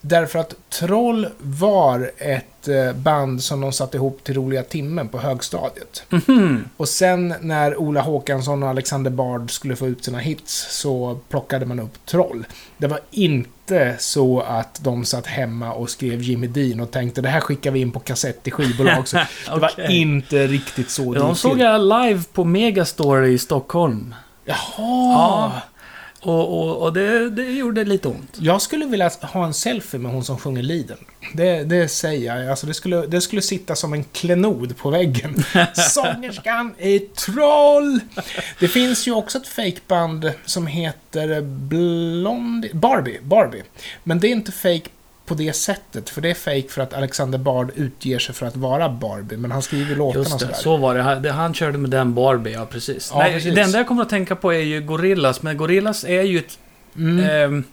Därför 0.00 0.38
att 0.38 0.54
Troll 0.70 1.28
var 1.38 2.10
ett 2.18 2.68
eh, 2.68 2.92
band 2.92 3.42
som 3.42 3.60
de 3.60 3.72
satte 3.72 3.96
ihop 3.96 4.24
till 4.24 4.34
roliga 4.34 4.62
timmen 4.62 5.08
på 5.08 5.18
högstadiet. 5.18 6.02
Mhm. 6.08 6.64
Och 6.76 6.88
sen 6.88 7.34
när 7.40 7.76
Ola 7.76 8.00
Håkansson 8.00 8.62
och 8.62 8.68
Alexander 8.68 9.10
Bard 9.10 9.50
skulle 9.50 9.76
få 9.76 9.86
ut 9.88 10.04
sina 10.04 10.18
hits 10.18 10.66
så 10.80 11.18
plockade 11.28 11.66
man 11.66 11.80
upp 11.80 12.06
Troll. 12.06 12.46
Det 12.78 12.86
var 12.86 13.00
inte 13.10 13.96
så 13.98 14.40
att 14.40 14.80
de 14.84 15.04
satt 15.04 15.26
hemma 15.26 15.72
och 15.72 15.90
skrev 15.90 16.22
Jimmy 16.22 16.46
Dean 16.46 16.80
och 16.80 16.90
tänkte 16.90 17.20
det 17.20 17.28
här 17.28 17.40
skickar 17.40 17.70
vi 17.70 17.80
in 17.80 17.92
på 17.92 18.00
kassett 18.00 18.46
i 18.48 18.50
skivbolag. 18.50 19.08
Så 19.08 19.16
det 19.54 19.60
var 19.60 19.90
inte 19.90 20.46
riktigt 20.46 20.90
så 20.90 21.14
De 21.14 21.36
såg 21.36 21.52
till. 21.52 21.60
jag 21.60 21.80
live 21.80 22.22
på 22.32 22.44
Megastore 22.44 23.28
i 23.28 23.38
Stockholm. 23.38 24.14
Jaha! 24.44 24.56
Ja. 24.76 25.52
Och, 26.22 26.58
och, 26.58 26.82
och 26.82 26.92
det, 26.92 27.30
det 27.30 27.42
gjorde 27.42 27.84
lite 27.84 28.08
ont. 28.08 28.36
Jag 28.40 28.62
skulle 28.62 28.86
vilja 28.86 29.10
ha 29.22 29.46
en 29.46 29.54
selfie 29.54 30.00
med 30.00 30.12
hon 30.12 30.24
som 30.24 30.38
sjunger 30.38 30.62
Liden. 30.62 30.98
Det, 31.34 31.64
det 31.64 31.88
säger 31.88 32.36
jag. 32.36 32.50
Alltså 32.50 32.66
det, 32.66 32.74
skulle, 32.74 33.06
det 33.06 33.20
skulle 33.20 33.42
sitta 33.42 33.76
som 33.76 33.92
en 33.92 34.04
klenod 34.04 34.76
på 34.76 34.90
väggen. 34.90 35.44
Sångerskan 35.74 36.74
är 36.78 36.98
troll! 36.98 38.00
Det 38.60 38.68
finns 38.68 39.08
ju 39.08 39.12
också 39.12 39.38
ett 39.38 39.48
fejkband 39.48 40.32
som 40.44 40.66
heter 40.66 41.40
Blondie... 41.40 42.74
Barbie. 42.74 43.18
Barbie. 43.22 43.62
Men 44.04 44.20
det 44.20 44.26
är 44.26 44.32
inte 44.32 44.52
fake 44.52 44.88
på 45.26 45.34
det 45.34 45.52
sättet. 45.52 46.10
För 46.10 46.20
det 46.20 46.30
är 46.30 46.34
fake 46.34 46.68
för 46.68 46.82
att 46.82 46.94
Alexander 46.94 47.38
Bard 47.38 47.70
utger 47.76 48.18
sig 48.18 48.34
för 48.34 48.46
att 48.46 48.56
vara 48.56 48.88
Barbie. 48.88 49.36
Men 49.36 49.50
han 49.52 49.62
skriver 49.62 49.96
låtarna 49.96 50.20
Just 50.24 50.32
det, 50.32 50.38
sådär. 50.38 50.54
så 50.54 50.76
var 50.76 50.94
det. 50.94 51.02
Han-. 51.02 51.24
Han 51.24 51.54
körde 51.54 51.78
med 51.78 51.90
den 51.90 52.14
Barbie, 52.14 52.52
ja 52.52 52.66
precis. 52.66 53.10
Ja, 53.12 53.18
Nej, 53.18 53.32
precis. 53.34 53.54
Det 53.54 53.60
enda 53.60 53.78
jag 53.78 53.86
kommer 53.88 54.02
att 54.02 54.08
tänka 54.08 54.36
på 54.36 54.52
är 54.52 54.58
ju 54.58 54.80
Gorillas, 54.80 55.42
men 55.42 55.56
Gorillas 55.56 56.04
är 56.04 56.22
ju 56.22 56.38
ett 56.38 56.58
Mm. 56.96 57.24
Ehm, 57.24 57.64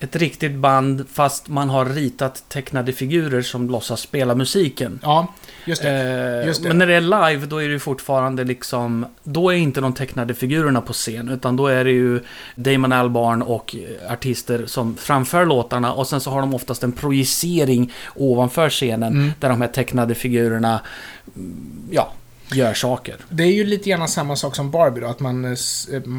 ett 0.00 0.16
riktigt 0.16 0.54
band 0.54 1.04
fast 1.12 1.48
man 1.48 1.70
har 1.70 1.84
ritat 1.86 2.44
tecknade 2.48 2.92
figurer 2.92 3.42
som 3.42 3.70
låtsas 3.70 4.00
spela 4.00 4.34
musiken. 4.34 5.00
Ja, 5.02 5.34
just 5.64 5.82
det. 5.82 6.40
Eh, 6.40 6.46
just 6.46 6.62
det. 6.62 6.68
Men 6.68 6.78
när 6.78 6.86
det 6.86 6.94
är 6.94 7.00
live 7.30 7.46
då 7.46 7.62
är 7.62 7.68
det 7.68 7.78
fortfarande 7.78 8.44
liksom... 8.44 9.06
Då 9.24 9.50
är 9.50 9.56
inte 9.56 9.80
de 9.80 9.92
tecknade 9.94 10.34
figurerna 10.34 10.80
på 10.80 10.92
scen 10.92 11.28
utan 11.28 11.56
då 11.56 11.66
är 11.66 11.84
det 11.84 11.90
ju 11.90 12.20
Damon 12.54 12.92
Albarn 12.92 13.42
och 13.42 13.76
eh, 13.76 14.12
artister 14.12 14.66
som 14.66 14.96
framför 14.96 15.46
låtarna 15.46 15.92
och 15.92 16.06
sen 16.06 16.20
så 16.20 16.30
har 16.30 16.40
de 16.40 16.54
oftast 16.54 16.82
en 16.82 16.92
projicering 16.92 17.92
ovanför 18.14 18.70
scenen 18.70 19.12
Mm. 19.12 19.32
där 19.40 19.48
de 19.48 19.60
här 19.60 19.68
tecknade 19.68 20.14
figurerna, 20.14 20.80
mm, 21.36 21.88
ja, 21.90 22.12
gör 22.52 22.74
saker. 22.74 23.16
Det 23.28 23.42
är 23.42 23.52
ju 23.52 23.64
lite 23.64 23.90
grann 23.90 24.08
samma 24.08 24.36
sak 24.36 24.56
som 24.56 24.70
Barbie 24.70 25.00
då, 25.00 25.06
att 25.06 25.20
man, 25.20 25.44
eh, 25.44 25.56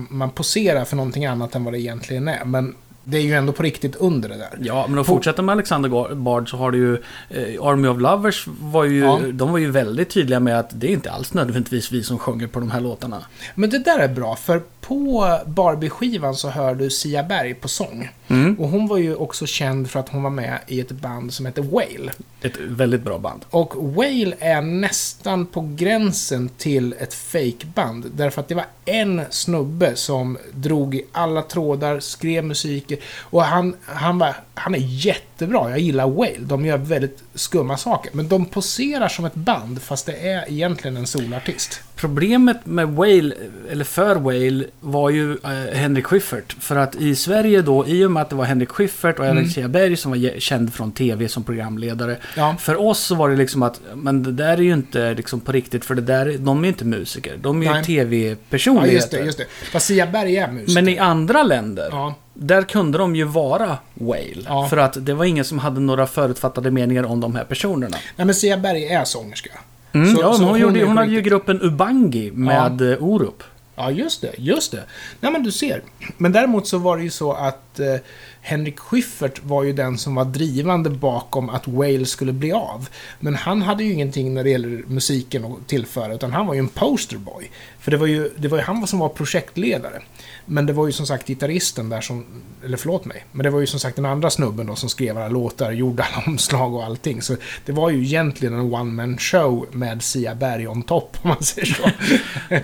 man 0.09 0.29
poserar 0.29 0.85
för 0.85 0.95
någonting 0.95 1.25
annat 1.25 1.55
än 1.55 1.63
vad 1.63 1.73
det 1.73 1.79
egentligen 1.81 2.27
är. 2.27 2.45
Men 2.45 2.75
det 3.03 3.17
är 3.17 3.22
ju 3.22 3.34
ändå 3.34 3.53
på 3.53 3.63
riktigt 3.63 3.96
under 3.96 4.29
det 4.29 4.38
där. 4.38 4.58
Ja, 4.62 4.86
men 4.89 5.00
att 5.00 5.08
fortsätta 5.08 5.41
med 5.41 5.53
Alexander 5.53 6.15
Bard 6.15 6.50
så 6.50 6.58
har 6.58 6.72
du 6.72 6.77
ju 6.77 6.93
eh, 7.29 7.65
Army 7.67 7.88
of 7.88 8.00
Lovers 8.00 8.48
var 8.62 8.84
ju, 8.84 9.00
Ja. 9.00 9.20
de 9.34 9.51
var 9.51 9.58
ju 9.60 9.72
väldigt 9.72 10.10
tydliga 10.10 10.39
med 10.39 10.60
att 10.60 10.70
det 10.74 10.88
är 10.88 10.91
inte 10.91 11.12
alls 11.12 11.34
nödvändigtvis 11.34 11.91
vi 11.91 12.03
som 12.03 12.20
sjunger 12.20 12.48
på 12.48 12.60
de 12.60 12.72
här 12.72 12.81
låtarna. 12.81 13.22
Men 13.55 13.70
det 13.70 13.79
där 13.79 14.00
är 14.00 14.08
bra, 14.08 14.36
för 14.36 14.62
på 14.81 15.39
Barbie-skivan 15.46 16.36
så 16.36 16.50
hör 16.50 16.75
du 16.75 16.89
Sia 16.89 17.24
Berg 17.24 17.53
på 17.53 17.67
sång. 17.67 18.10
Mm. 18.27 18.55
Och 18.60 18.70
hon 18.70 18.88
var 18.88 18.98
ju 18.98 19.15
också 19.15 19.46
känd 19.46 19.89
för 19.89 20.00
att 20.00 20.10
hon 20.10 20.24
var 20.24 20.29
med 20.29 20.60
i 20.67 20.79
ett 20.79 20.91
band 20.91 21.34
som 21.34 21.46
heter 21.46 21.62
Whale. 21.62 22.12
Ett 22.41 22.58
väldigt 22.58 23.01
bra 23.01 23.17
band. 23.17 23.46
Och 23.50 23.93
Whale 23.96 24.36
är 24.39 24.62
nästan 24.62 25.46
på 25.46 25.70
gränsen 25.75 26.50
till 26.58 26.96
ett 27.00 27.13
fake-band. 27.13 28.05
Därför 28.15 28.41
att 28.41 28.48
det 28.48 28.55
var 28.55 28.65
en 28.86 29.22
snubbe 29.29 29.96
som 29.96 30.38
drog 30.53 30.96
i 30.96 31.03
alla 31.12 31.41
trådar, 31.41 32.00
skrev 32.00 32.43
musiker. 32.91 33.05
Och 33.21 33.43
han, 33.43 33.75
han, 33.86 34.17
var, 34.17 34.36
han 34.53 34.75
är 34.75 34.79
jättebra. 34.79 35.69
Jag 35.69 35.79
gillar 35.79 36.07
Whale. 36.07 36.38
De 36.39 36.65
gör 36.65 36.77
väldigt 36.77 37.24
skumma 37.36 37.77
saker. 37.77 38.12
Men 38.13 38.27
de 38.27 38.45
poserar 38.45 39.07
som 39.07 39.25
ett 39.25 39.36
band, 39.36 39.81
fast 39.81 40.05
det 40.05 40.27
är 40.29 40.51
egentligen 40.51 40.98
en 40.98 41.07
solartist. 41.07 41.81
Problemet 41.95 42.65
med 42.65 42.88
Whale, 42.89 43.33
eller 43.71 43.83
för 43.86 44.15
Whale, 44.15 44.65
var 44.79 45.10
ju 45.10 45.31
eh, 45.43 45.75
Henrik 45.77 46.05
Schyffert. 46.05 46.55
För 46.60 46.75
att 46.75 46.95
i 46.95 47.15
Sverige 47.15 47.62
då, 47.62 47.88
i 47.88 48.05
och 48.05 48.12
med 48.12 48.21
att 48.21 48.29
det 48.29 48.36
var 48.36 48.45
Henrik 48.45 48.69
Schyffert 48.69 49.19
och 49.19 49.25
Mm. 49.25 49.38
Alexia 49.38 49.67
Berg 49.67 49.98
som 49.98 50.12
var 50.12 50.39
känd 50.39 50.74
från 50.74 50.91
TV 50.91 51.27
som 51.27 51.43
programledare. 51.43 52.17
Ja. 52.38 52.55
För 52.60 52.81
oss 52.81 53.00
så 53.00 53.15
var 53.15 53.29
det 53.29 53.36
liksom 53.36 53.63
att, 53.63 53.81
men 53.95 54.24
det 54.24 54.31
där 54.31 54.53
är 54.57 54.62
ju 54.62 54.74
inte 54.74 55.13
liksom 55.13 55.39
på 55.39 55.51
riktigt, 55.51 55.86
för 55.86 55.95
det 55.95 56.01
där, 56.01 56.36
de 56.38 56.63
är 56.63 56.67
inte 56.67 56.86
musiker. 56.86 57.38
De 57.41 57.62
är 57.62 57.65
ju 57.65 57.71
Nej. 57.71 57.79
Ja, 57.79 57.86
TV-personligheter. 57.86 58.95
just 58.95 59.12
det, 59.12 59.19
just 59.19 59.38
det. 59.38 59.45
Fast 59.71 59.86
Sia 59.88 60.07
Berg 60.07 60.38
är 60.38 60.51
musiker. 60.51 60.74
Men 60.74 60.88
i 60.89 60.98
andra 60.98 61.43
länder, 61.43 61.88
Ja, 61.91 62.15
där 62.41 62.62
kunde 62.63 62.98
de 62.98 63.15
ju 63.15 63.24
vara 63.24 63.77
Whale. 63.93 64.43
Ja. 64.45 64.67
För 64.69 64.77
att 64.77 65.05
det 65.05 65.13
var 65.13 65.25
ingen 65.25 65.45
som 65.45 65.60
hade 65.60 65.79
några 65.79 66.07
förutfattade 66.07 66.71
meningar 66.71 67.03
om 67.03 67.19
de 67.19 67.36
här 67.36 67.43
personerna. 67.43 67.98
Nej, 68.15 68.25
men 68.25 68.36
Sia 68.36 68.57
Berg 68.57 68.86
är 68.88 69.03
sångerska. 69.05 69.51
Mm, 69.93 70.15
Så- 70.15 70.21
ja, 70.21 70.33
så 70.33 70.39
hon, 70.39 70.50
hon 70.50 70.60
gjorde, 70.60 70.83
hon 70.86 70.98
hade 70.98 71.12
ju 71.12 71.21
gruppen 71.21 71.62
Ubangi 71.62 72.31
med 72.31 72.81
ja. 72.81 72.98
Orup. 73.00 73.43
Ja, 73.75 73.91
just 73.91 74.21
det, 74.21 74.31
just 74.38 74.71
det. 74.71 74.83
Nej, 75.19 75.31
men 75.31 75.43
du 75.43 75.51
ser. 75.51 75.81
Men 76.17 76.31
däremot 76.31 76.67
så 76.67 76.77
var 76.77 76.98
det 76.98 77.03
ju 77.03 77.10
så 77.10 77.33
att 77.33 77.79
eh, 77.79 77.95
Henrik 78.41 78.79
Schyffert 78.79 79.43
var 79.43 79.63
ju 79.63 79.74
den 79.74 79.98
som 79.98 80.15
var 80.15 80.25
drivande 80.25 80.89
bakom 80.89 81.50
att 81.50 81.67
Wales 81.67 82.10
skulle 82.10 82.31
bli 82.33 82.51
av. 82.51 82.89
Men 83.19 83.36
han 83.36 83.62
hade 83.62 83.83
ju 83.83 83.93
ingenting 83.93 84.33
när 84.33 84.43
det 84.43 84.50
gäller 84.50 84.83
musiken 84.88 85.45
att 85.45 85.67
tillföra, 85.67 86.13
utan 86.13 86.31
han 86.31 86.48
var 86.48 86.53
ju 86.53 86.60
en 86.60 86.67
posterboy. 86.67 87.51
För 87.79 87.91
det 87.91 87.98
var 87.98 88.07
ju, 88.07 88.29
det 88.38 88.48
var 88.48 88.57
ju 88.57 88.63
han 88.63 88.88
som 88.88 89.00
var 89.00 89.10
projektledare. 89.10 90.01
Men 90.45 90.65
det 90.65 90.74
var 90.74 90.86
ju 90.86 90.91
som 90.91 91.05
sagt 91.05 91.27
gitarristen 91.27 91.89
där 91.89 92.01
som, 92.01 92.25
eller 92.65 92.77
förlåt 92.77 93.05
mig, 93.05 93.25
men 93.31 93.43
det 93.43 93.50
var 93.50 93.60
ju 93.60 93.67
som 93.67 93.79
sagt 93.79 93.95
den 93.95 94.05
andra 94.05 94.29
snubben 94.29 94.67
då 94.67 94.75
som 94.75 94.89
skrev 94.89 95.17
alla 95.17 95.27
låtar, 95.27 95.71
gjorde 95.81 96.03
alla 96.03 96.24
omslag 96.27 96.74
och 96.74 96.83
allting. 96.83 97.21
Så 97.21 97.36
det 97.65 97.71
var 97.71 97.89
ju 97.89 98.03
egentligen 98.03 98.53
en 98.53 98.74
one-man 98.74 99.17
show 99.17 99.65
med 99.71 100.03
Sia 100.03 100.36
Berg 100.36 100.67
on 100.67 100.83
top, 100.83 101.17
om 101.21 101.29
man 101.29 101.43
säger 101.43 101.67
så. 101.67 101.89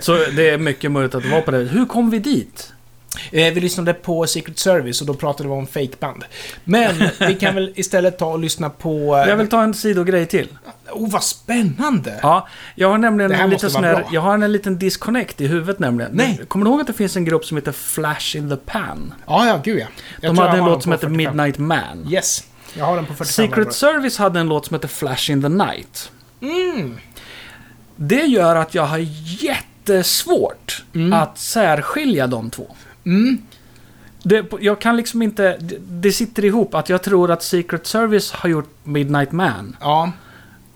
Så 0.00 0.30
det 0.36 0.50
är 0.50 0.58
mycket 0.58 0.90
möjligt 0.90 1.14
att 1.14 1.22
det 1.22 1.30
var 1.30 1.40
på 1.40 1.50
det 1.50 1.58
Hur 1.58 1.86
kom 1.86 2.10
vi 2.10 2.18
dit? 2.18 2.72
Eh, 3.32 3.54
vi 3.54 3.60
lyssnade 3.60 3.94
på 3.94 4.26
Secret 4.26 4.58
Service 4.58 5.00
och 5.00 5.06
då 5.06 5.14
pratade 5.14 5.48
vi 5.48 5.54
om 5.54 5.66
fakeband. 5.66 6.24
Men 6.64 6.94
vi 7.20 7.34
kan 7.34 7.54
väl 7.54 7.72
istället 7.76 8.18
ta 8.18 8.26
och 8.26 8.38
lyssna 8.38 8.70
på... 8.70 9.16
eh, 9.16 9.28
Jag 9.28 9.36
vill 9.36 9.48
ta 9.48 9.62
en 9.62 9.74
sidogrej 9.74 10.26
till. 10.26 10.48
Oh, 10.90 11.10
vad 11.10 11.22
spännande! 11.24 12.18
Ja, 12.22 12.48
jag 12.74 12.88
har 12.90 12.98
nämligen 12.98 13.32
en 13.32 13.50
liten 13.50 13.70
sån 13.70 13.84
här. 13.84 14.04
Jag 14.12 14.20
har 14.20 14.34
en 14.34 14.52
liten 14.52 14.78
disconnect 14.78 15.40
i 15.40 15.46
huvudet 15.46 15.78
nämligen. 15.78 16.10
Nej. 16.14 16.40
Kommer 16.48 16.64
du 16.64 16.70
ihåg 16.70 16.80
att 16.80 16.86
det 16.86 16.92
finns 16.92 17.16
en 17.16 17.24
grupp 17.24 17.44
som 17.44 17.56
heter 17.56 17.72
Flash 17.72 18.36
in 18.36 18.50
the 18.50 18.56
Pan? 18.56 19.14
Ja, 19.26 19.46
ja, 19.46 19.60
gud 19.64 19.78
ja. 19.78 19.86
Jag 20.20 20.34
De 20.34 20.38
hade 20.38 20.58
en 20.58 20.64
låt 20.64 20.82
som 20.82 20.92
45. 20.92 21.16
Midnight 21.16 21.58
Man. 21.58 22.08
Yes. 22.10 22.44
Jag 22.74 22.84
har 22.84 22.96
den 22.96 23.06
på 23.06 23.14
45. 23.14 23.46
Secret 23.48 23.72
Service 23.74 24.18
hade 24.18 24.40
en 24.40 24.48
låt 24.48 24.66
som 24.66 24.74
heter 24.74 24.88
Flash 24.88 25.30
in 25.30 25.42
the 25.42 25.48
Night. 25.48 26.10
Mm. 26.42 26.98
Det 27.96 28.22
gör 28.22 28.56
att 28.56 28.74
jag 28.74 28.82
har 28.86 28.98
jättesvårt 29.42 30.84
att 31.12 31.38
särskilja 31.38 32.26
de 32.26 32.50
två. 32.50 32.76
Mm. 33.08 33.38
Det, 34.22 34.52
jag 34.60 34.80
kan 34.80 34.96
liksom 34.96 35.22
inte... 35.22 35.56
Det, 35.60 35.76
det 35.80 36.12
sitter 36.12 36.44
ihop 36.44 36.74
att 36.74 36.88
jag 36.88 37.02
tror 37.02 37.30
att 37.30 37.42
Secret 37.42 37.86
Service 37.86 38.32
har 38.32 38.48
gjort 38.48 38.70
Midnight 38.84 39.32
Man. 39.32 39.76
Ja. 39.80 40.12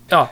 Ja, 0.07 0.29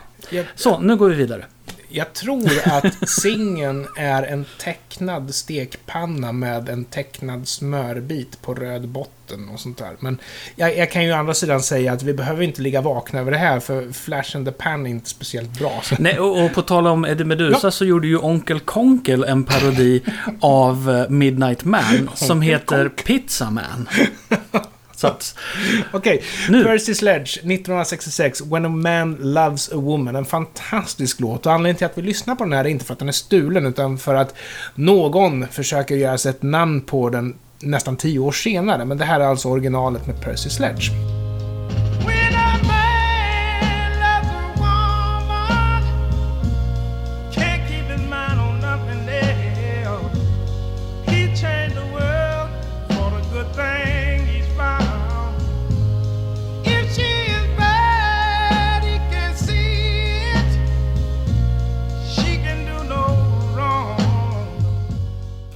så 0.56 0.80
nu 0.80 0.96
går 0.96 1.10
vi 1.10 1.16
vidare. 1.16 1.46
Jag 1.92 2.14
tror 2.14 2.50
att 2.66 3.10
singeln 3.10 3.88
är 3.98 4.24
en 4.24 4.46
tecknad 4.60 5.36
stekpanna 5.36 6.32
med 6.32 6.70
en 6.70 6.86
tecknad 6.86 7.48
smörbit 7.48 8.42
på 8.42 8.54
röd 8.54 8.88
botten 8.88 9.50
och 9.50 9.60
sånt 9.60 9.78
där. 9.78 9.96
Men 10.00 10.20
jag, 10.56 10.78
jag 10.78 10.92
kan 10.92 11.06
ju 11.06 11.14
å 11.14 11.16
andra 11.16 11.34
sidan 11.34 11.62
säga 11.62 11.94
att 11.94 12.04
vi 12.04 12.14
behöver 12.14 12.44
inte 12.44 12.62
ligga 12.62 12.82
vakna 12.82 13.20
över 13.20 13.32
det 13.32 13.38
här, 13.38 13.60
för 13.60 13.92
Flash 13.92 14.36
and 14.36 14.46
the 14.46 14.52
Pan 14.52 14.86
är 14.86 14.90
inte 14.90 15.10
speciellt 15.10 15.60
bra. 15.60 15.82
Nej, 16.00 16.20
och, 16.20 16.46
och 16.46 16.54
på 16.54 16.62
tal 16.62 16.88
om 16.88 17.06
Eddie 17.06 17.24
Meduza 17.24 17.72
så 17.72 17.86
gjorde 17.86 18.08
ju 18.08 18.18
Onkel 18.18 18.60
Konkel 18.60 19.24
en 19.24 19.44
parodi 19.44 20.02
av 20.42 20.90
eh, 20.90 21.10
Midnight 21.10 21.66
Man 21.66 22.10
som 22.16 22.42
heter 22.42 22.90
Pizza 22.90 23.50
Man. 23.50 23.90
Okej, 25.92 26.24
Nu. 26.50 26.64
Percy 26.64 26.96
Sledge, 26.96 27.38
1966, 27.38 28.42
When 28.42 28.66
a 28.66 28.70
man 28.70 29.18
loves 29.20 29.72
a 29.72 29.76
woman. 29.76 30.16
En 30.16 30.26
fantastisk 30.26 31.20
låt. 31.20 31.46
Och 31.46 31.52
anledningen 31.52 31.76
till 31.78 31.86
att 31.86 31.98
vi 31.98 32.02
lyssnar 32.02 32.36
på 32.36 32.44
den 32.44 32.54
här 32.54 32.66
är 32.66 32.70
inte 32.70 32.86
för 32.86 32.94
att 32.94 33.00
den 33.00 33.08
är 33.08 33.12
stulen, 33.12 33.66
utan 33.66 33.98
för 33.98 34.16
att 34.16 34.36
någon 34.76 35.48
försöker 35.48 35.96
göra 35.96 36.18
sig 36.18 36.30
ett 36.30 36.44
namn 36.44 36.82
på 36.82 37.10
den 37.10 37.36
nästan 37.60 37.98
tio 37.98 38.20
år 38.20 38.32
senare. 38.32 38.86
Men 38.86 38.98
det 38.98 39.06
här 39.06 39.20
är 39.20 39.26
alltså 39.26 39.50
originalet 39.50 40.08
med 40.08 40.22
Percy 40.22 40.50
Sledge. 40.50 41.21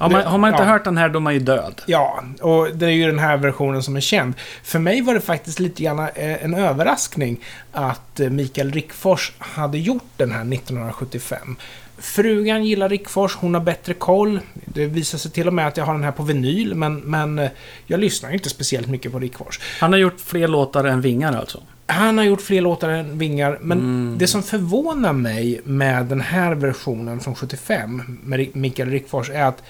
Har, 0.06 0.12
man, 0.12 0.32
har 0.32 0.38
man 0.38 0.50
inte 0.50 0.64
Ja. 0.64 0.70
hört 0.70 0.84
den 0.84 0.98
här 0.98 1.10
då 1.10 1.20
är 1.20 1.22
man 1.22 1.34
ju 1.34 1.40
död. 1.40 1.82
Ja, 1.86 2.24
och 2.42 2.68
det 2.76 2.86
är 2.86 2.90
ju 2.90 3.06
den 3.08 3.20
här 3.20 3.38
versionen 3.38 3.84
som 3.84 3.96
är 3.96 4.00
känd. 4.02 4.34
För 4.64 4.80
mig 4.80 5.02
var 5.02 5.14
det 5.14 5.22
faktiskt 5.22 5.60
lite 5.60 5.84
grann 5.84 6.00
eh, 6.00 6.44
en 6.44 6.54
överraskning 6.54 7.38
att 7.72 8.20
eh, 8.20 8.30
Mikael 8.30 8.72
Rickfors 8.72 9.32
hade 9.40 9.78
gjort 9.78 10.04
den 10.18 10.32
här 10.32 10.54
1975. 10.54 11.56
Frugan 11.98 12.64
gillar 12.66 12.90
Rickfors, 12.90 13.36
hon 13.36 13.54
har 13.54 13.62
bättre 13.62 13.94
koll. 13.94 14.40
Det 14.66 14.86
visar 14.86 15.18
sig 15.18 15.32
till 15.32 15.48
och 15.48 15.54
med 15.54 15.68
att 15.68 15.78
jag 15.78 15.86
har 15.86 15.94
den 15.94 16.04
här 16.04 16.12
på 16.12 16.24
vinyl, 16.24 16.76
men, 16.76 16.96
men 16.96 17.40
eh, 17.40 17.50
jag 17.86 18.00
lyssnar 18.00 18.34
inte 18.34 18.50
speciellt 18.50 18.88
mycket 18.88 19.12
på 19.12 19.20
Rickfors. 19.20 19.60
Han 19.80 19.92
har 19.92 20.00
gjort 20.00 20.20
fler 20.20 20.48
låtar 20.48 20.84
än 20.84 21.02
Vingar 21.02 21.34
alltså. 21.38 21.62
Han 21.88 22.18
har 22.18 22.26
gjort 22.26 22.42
fler 22.42 22.62
låtar 22.62 22.90
än 22.90 23.18
Vingar, 23.18 23.58
men 23.62 24.16
det 24.18 24.28
som 24.28 24.44
förvånar 24.44 25.14
mig 25.14 25.62
med 25.64 26.06
den 26.06 26.22
här 26.22 26.56
versionen 26.56 27.20
från 27.20 27.36
75 27.36 28.20
med 28.24 28.56
Mikael 28.56 28.90
Rickfors 28.90 29.30
är 29.30 29.44
att 29.44 29.64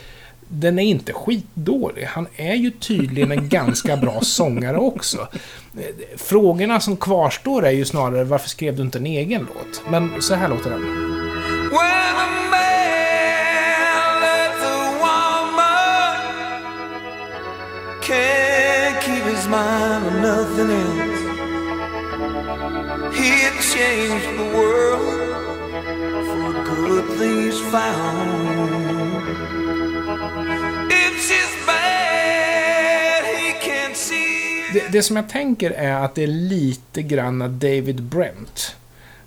den 0.48 0.80
är 0.80 0.84
inte 0.84 1.14
skitdålig. 1.14 2.03
Han 2.03 2.27
är 2.36 2.55
ju 2.55 2.72
tydligen 2.72 3.31
en 3.31 3.50
ganska 3.50 3.98
bra 3.98 4.20
sångare 4.22 4.77
också. 4.77 5.27
Frågorna 6.18 6.79
som 6.79 6.98
kvarstår 6.98 7.66
är 7.66 7.72
ju 7.72 7.86
snarare 7.86 8.24
varför 8.24 8.50
skrev 8.50 8.75
du 8.75 8.81
inte 8.81 8.98
en 8.98 9.05
egen 9.05 9.42
låt? 9.42 9.92
Men 9.92 10.22
så 10.22 10.36
här 10.36 10.50
låter 10.50 10.70
den. 10.70 10.81
Det, 34.74 34.92
det 34.92 35.04
som 35.04 35.16
jag 35.16 35.30
tänker 35.30 35.72
är 35.72 35.94
att 35.94 36.16
det 36.16 36.24
är 36.24 36.28
lite 36.28 37.01
grann 37.01 37.40
David 37.60 38.04
Brent. 38.04 38.75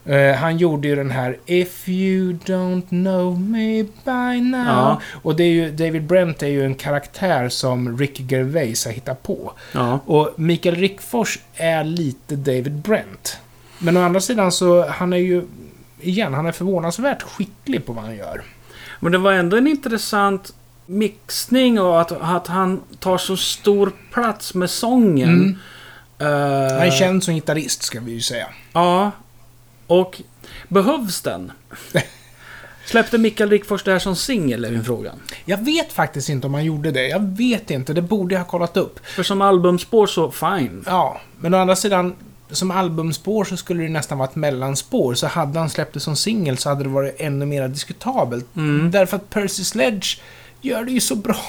Eh, 0.05 0.35
han 0.35 0.57
gjorde 0.57 0.89
ju 0.89 0.97
den 0.97 1.11
här 1.11 1.37
If 1.47 1.89
you 1.89 2.39
don't 2.45 2.89
know 2.89 3.41
me 3.41 3.83
by 3.83 4.41
now. 4.41 4.67
Ja. 4.67 5.01
Och 5.23 5.37
det 5.37 5.45
är 5.45 5.51
ju, 5.51 5.71
David 5.71 6.03
Brent 6.03 6.43
är 6.43 6.47
ju 6.47 6.65
en 6.65 6.75
karaktär 6.75 7.49
som 7.49 7.99
Ricky 7.99 8.23
Gervais 8.29 8.85
har 8.85 8.93
hittat 8.93 9.23
på. 9.23 9.53
Ja. 9.73 10.01
Och 10.07 10.31
Mikael 10.37 10.77
Rickfors 10.77 11.39
är 11.55 11.85
lite 11.85 12.37
David 12.37 12.73
Brent. 12.73 13.39
Men 13.79 13.97
å 13.97 14.01
andra 14.01 14.21
sidan 14.21 14.53
så, 14.53 14.89
han 14.89 15.13
är 15.13 15.17
ju, 15.17 15.43
igen, 16.01 16.35
han 16.35 16.47
är 16.47 16.53
förvånansvärt 16.53 17.23
skicklig 17.23 17.87
på 17.87 17.93
vad 17.93 18.05
han 18.05 18.17
gör. 18.17 18.43
Men 19.01 19.13
det 19.13 19.19
var 19.19 19.33
ändå 19.33 19.57
en 19.57 19.67
intressant 19.67 20.55
mixning 20.89 21.81
och 21.81 22.01
att, 22.01 22.13
att 22.13 22.47
han 22.47 22.81
tar 22.99 23.19
så 23.19 23.37
stor 23.37 23.93
plats 24.13 24.55
med 24.55 24.71
sången. 24.71 25.29
Mm. 25.29 25.59
Eh, 26.19 26.77
Han 26.79 26.87
är 26.87 26.91
känd 26.91 27.25
som 27.25 27.35
gitarrist, 27.35 27.83
ska 27.83 28.01
vi 28.01 28.13
ju 28.13 28.21
säga. 28.21 28.47
Ja. 28.73 29.11
Och 29.87 30.23
behövs 30.69 31.21
den? 31.23 31.53
Släppte 32.87 33.19
Mikael 33.19 33.51
Rickfors 33.51 33.83
det 33.83 33.93
här 33.93 33.99
som 33.99 34.17
singel, 34.17 34.65
är 34.65 34.71
min 34.71 34.85
fråga. 34.85 35.13
Jag 35.45 35.65
vet 35.65 35.93
faktiskt 35.93 36.29
inte 36.29 36.47
om 36.47 36.55
han 36.55 36.65
gjorde 36.65 36.91
det. 36.91 37.09
Jag 37.09 37.37
vet 37.37 37.71
inte, 37.71 37.93
det 37.93 38.03
borde 38.03 38.35
jag 38.35 38.41
ha 38.41 38.47
kollat 38.47 38.77
upp. 38.77 39.07
För 39.07 39.23
som 39.23 39.43
albumspår 39.43 40.07
så, 40.07 40.31
fine. 40.31 40.85
Ja, 40.87 41.21
men 41.39 41.55
å 41.55 41.59
andra 41.59 41.77
sidan, 41.77 42.15
som 42.51 42.71
albumspår 42.71 43.45
så 43.45 43.57
skulle 43.57 43.83
det 43.83 43.89
nästan 43.89 44.19
vara 44.19 44.29
ett 44.29 44.37
mellanspår. 44.37 45.15
Så 45.15 45.27
hade 45.27 45.59
han 45.59 45.71
släppt 45.71 45.95
det 45.95 46.01
som 46.01 46.17
singel 46.17 46.59
så 46.59 46.69
hade 46.69 46.83
det 46.83 46.89
varit 46.89 47.17
ännu 47.19 47.47
mer 47.47 47.69
diskutabelt. 47.69 48.57
Mm. 48.57 48.91
Därför 48.91 49.17
att 49.17 49.31
Percy 49.31 49.65
Sledge 49.65 50.21
gör 50.61 50.85
det 50.85 50.93
ju 50.93 51.01
så 51.01 51.15
bra. 51.17 51.41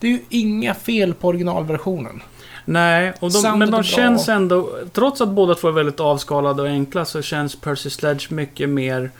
Det 0.00 0.06
är 0.06 0.10
ju 0.10 0.20
inga 0.28 0.74
fel 0.74 1.14
på 1.14 1.28
originalversionen. 1.28 2.22
Nej, 2.64 3.12
och 3.20 3.32
de, 3.32 3.42
men 3.58 3.60
de 3.60 3.70
bra. 3.70 3.82
känns 3.82 4.28
ändå... 4.28 4.78
Trots 4.92 5.20
att 5.20 5.28
båda 5.28 5.54
två 5.54 5.68
är 5.68 5.72
väldigt 5.72 6.00
avskalade 6.00 6.62
och 6.62 6.68
enkla 6.68 7.04
så 7.04 7.22
känns 7.22 7.56
Percy 7.60 7.90
Sledge 7.90 8.26
mycket 8.32 8.68
mer... 8.68 9.10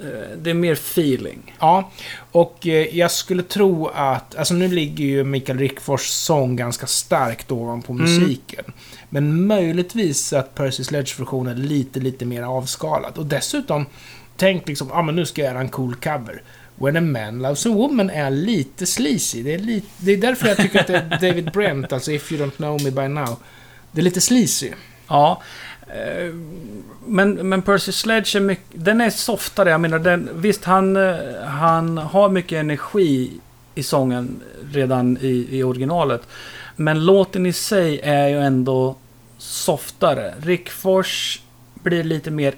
eh, 0.00 0.06
Det 0.38 0.50
är 0.50 0.54
mer 0.54 0.72
feeling. 0.72 1.54
Ja, 1.60 1.90
och 2.32 2.66
eh, 2.66 2.96
jag 2.96 3.10
skulle 3.10 3.42
tro 3.42 3.86
att, 3.94 4.36
alltså 4.36 4.54
nu 4.54 4.68
ligger 4.68 5.04
ju 5.04 5.24
Mikael 5.24 5.58
Rickfors 5.58 6.06
sång 6.06 6.56
ganska 6.56 6.86
starkt 6.86 7.52
ovanpå 7.52 7.92
Mm. 7.92 8.02
musiken. 8.04 8.64
Men 9.08 9.46
möjligtvis 9.46 10.32
att 10.32 10.54
Percy 10.54 10.84
Sledge-versionen 10.84 11.56
är 11.58 11.62
lite, 11.62 12.00
lite 12.00 12.24
mer 12.24 12.42
avskalad. 12.42 13.18
Och 13.18 13.26
dessutom, 13.26 13.86
tänk 14.36 14.68
liksom, 14.68 14.88
ja 14.88 14.94
ah, 14.98 15.02
men 15.02 15.16
nu 15.16 15.26
ska 15.26 15.42
jag 15.42 15.50
göra 15.52 15.60
en 15.60 15.68
cool 15.68 15.94
cover. 15.94 16.42
When 16.80 16.96
a 16.96 17.00
man 17.00 17.42
loves 17.42 17.66
a 17.66 17.68
woman 17.68 18.10
är 18.10 18.30
lite 18.30 18.86
sleazy. 18.86 19.42
Det 19.42 19.54
är, 19.54 19.58
lite, 19.58 19.86
det 19.98 20.12
är 20.12 20.16
därför 20.16 20.48
jag 20.48 20.56
tycker 20.56 20.80
att 20.80 20.86
det 20.86 20.96
är 20.96 21.18
David 21.28 21.52
Brent, 21.52 21.92
alltså 21.92 22.12
If 22.12 22.32
you 22.32 22.46
don't 22.46 22.56
know 22.56 22.82
me 22.82 22.90
by 22.90 23.08
now. 23.08 23.36
Det 23.92 24.00
är 24.00 24.02
lite 24.02 24.20
sleazy. 24.20 24.70
Ja. 25.08 25.42
eh, 25.86 26.34
Men, 27.06 27.48
men 27.48 27.62
Percy 27.62 27.92
Sledge 27.92 28.36
är 28.36 28.40
mycket... 28.40 28.64
Den 28.72 29.00
är 29.00 29.10
softare. 29.10 29.70
Jag 29.70 29.80
menar, 29.80 29.98
den, 29.98 30.30
visst 30.34 30.64
han, 30.64 30.96
eh, 30.96 31.14
han 31.44 31.98
har 31.98 32.28
mycket 32.28 32.58
energi 32.60 33.30
i 33.74 33.82
sången 33.82 34.40
redan 34.72 35.18
i, 35.20 35.46
i 35.50 35.62
originalet. 35.62 36.22
Men 36.76 37.04
låten 37.06 37.46
i 37.46 37.52
sig 37.52 38.00
är 38.00 38.28
ju 38.28 38.40
ändå 38.40 38.96
softare. 39.38 40.34
Rick 40.42 40.70
Fors 40.70 41.40
blir 41.74 42.04
lite 42.04 42.30
mer 42.30 42.54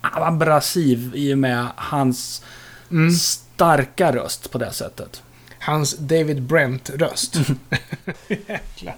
abrasiv 0.00 1.10
i 1.14 1.34
och 1.34 1.38
med 1.38 1.66
hans 1.76 2.44
Mm. 2.92 3.10
starka 3.10 4.12
röst 4.12 4.50
på 4.50 4.58
det 4.58 4.72
sättet. 4.72 5.22
Hans 5.58 5.96
David 5.98 6.42
Brent-röst. 6.42 7.36
Jäklar. 8.28 8.96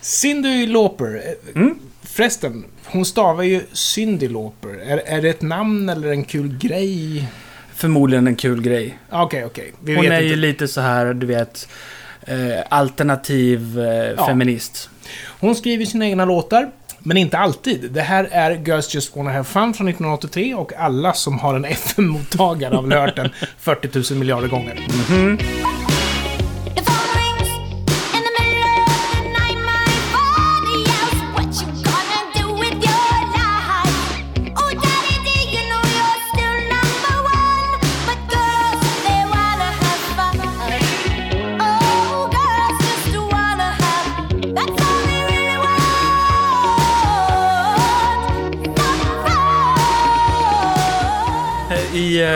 Cyndi 0.00 0.66
Lauper. 0.66 1.22
Mm. 1.54 1.78
Förresten, 2.02 2.64
hon 2.84 3.04
stavar 3.04 3.42
ju 3.42 3.62
Cyndi 3.72 4.28
Lauper. 4.28 4.68
Är, 4.68 4.96
är 4.98 5.22
det 5.22 5.28
ett 5.28 5.42
namn 5.42 5.88
eller 5.88 6.08
en 6.08 6.24
kul 6.24 6.58
grej? 6.58 7.24
Förmodligen 7.74 8.26
en 8.26 8.36
kul 8.36 8.62
grej. 8.62 8.98
Ah, 9.10 9.22
Okej, 9.22 9.44
okej. 9.44 9.72
Vi 9.82 9.94
Hon 9.96 10.04
är 10.06 10.12
inte. 10.12 10.24
ju 10.24 10.36
lite 10.36 10.68
så 10.68 10.80
här, 10.80 11.14
du 11.14 11.26
vet, 11.26 11.68
eh, 12.26 12.36
alternativ 12.70 13.80
eh, 13.80 13.86
Ja. 14.16 14.26
feminist. 14.26 14.90
Hon 15.40 15.54
skriver 15.56 15.84
sina 15.84 16.06
egna 16.06 16.24
låtar, 16.24 16.70
men 17.02 17.16
inte 17.16 17.38
alltid. 17.38 17.92
Det 17.92 18.00
här 18.02 18.28
är 18.32 18.50
Girls 18.66 18.94
Just 18.94 19.16
Wanna 19.16 19.30
Have 19.32 19.44
Fun 19.44 19.74
från 19.74 19.88
1983 19.88 20.54
och 20.54 20.72
alla 20.72 21.12
som 21.12 21.38
har 21.38 21.54
en 21.54 21.64
FM-mottagare 21.64 22.74
har 22.74 22.82
väl 22.82 22.92
hört 22.98 23.16
den 23.16 23.30
40 23.58 24.12
000 24.12 24.18
miljarder 24.18 24.48
gånger. 24.48 24.74
The 24.74 25.91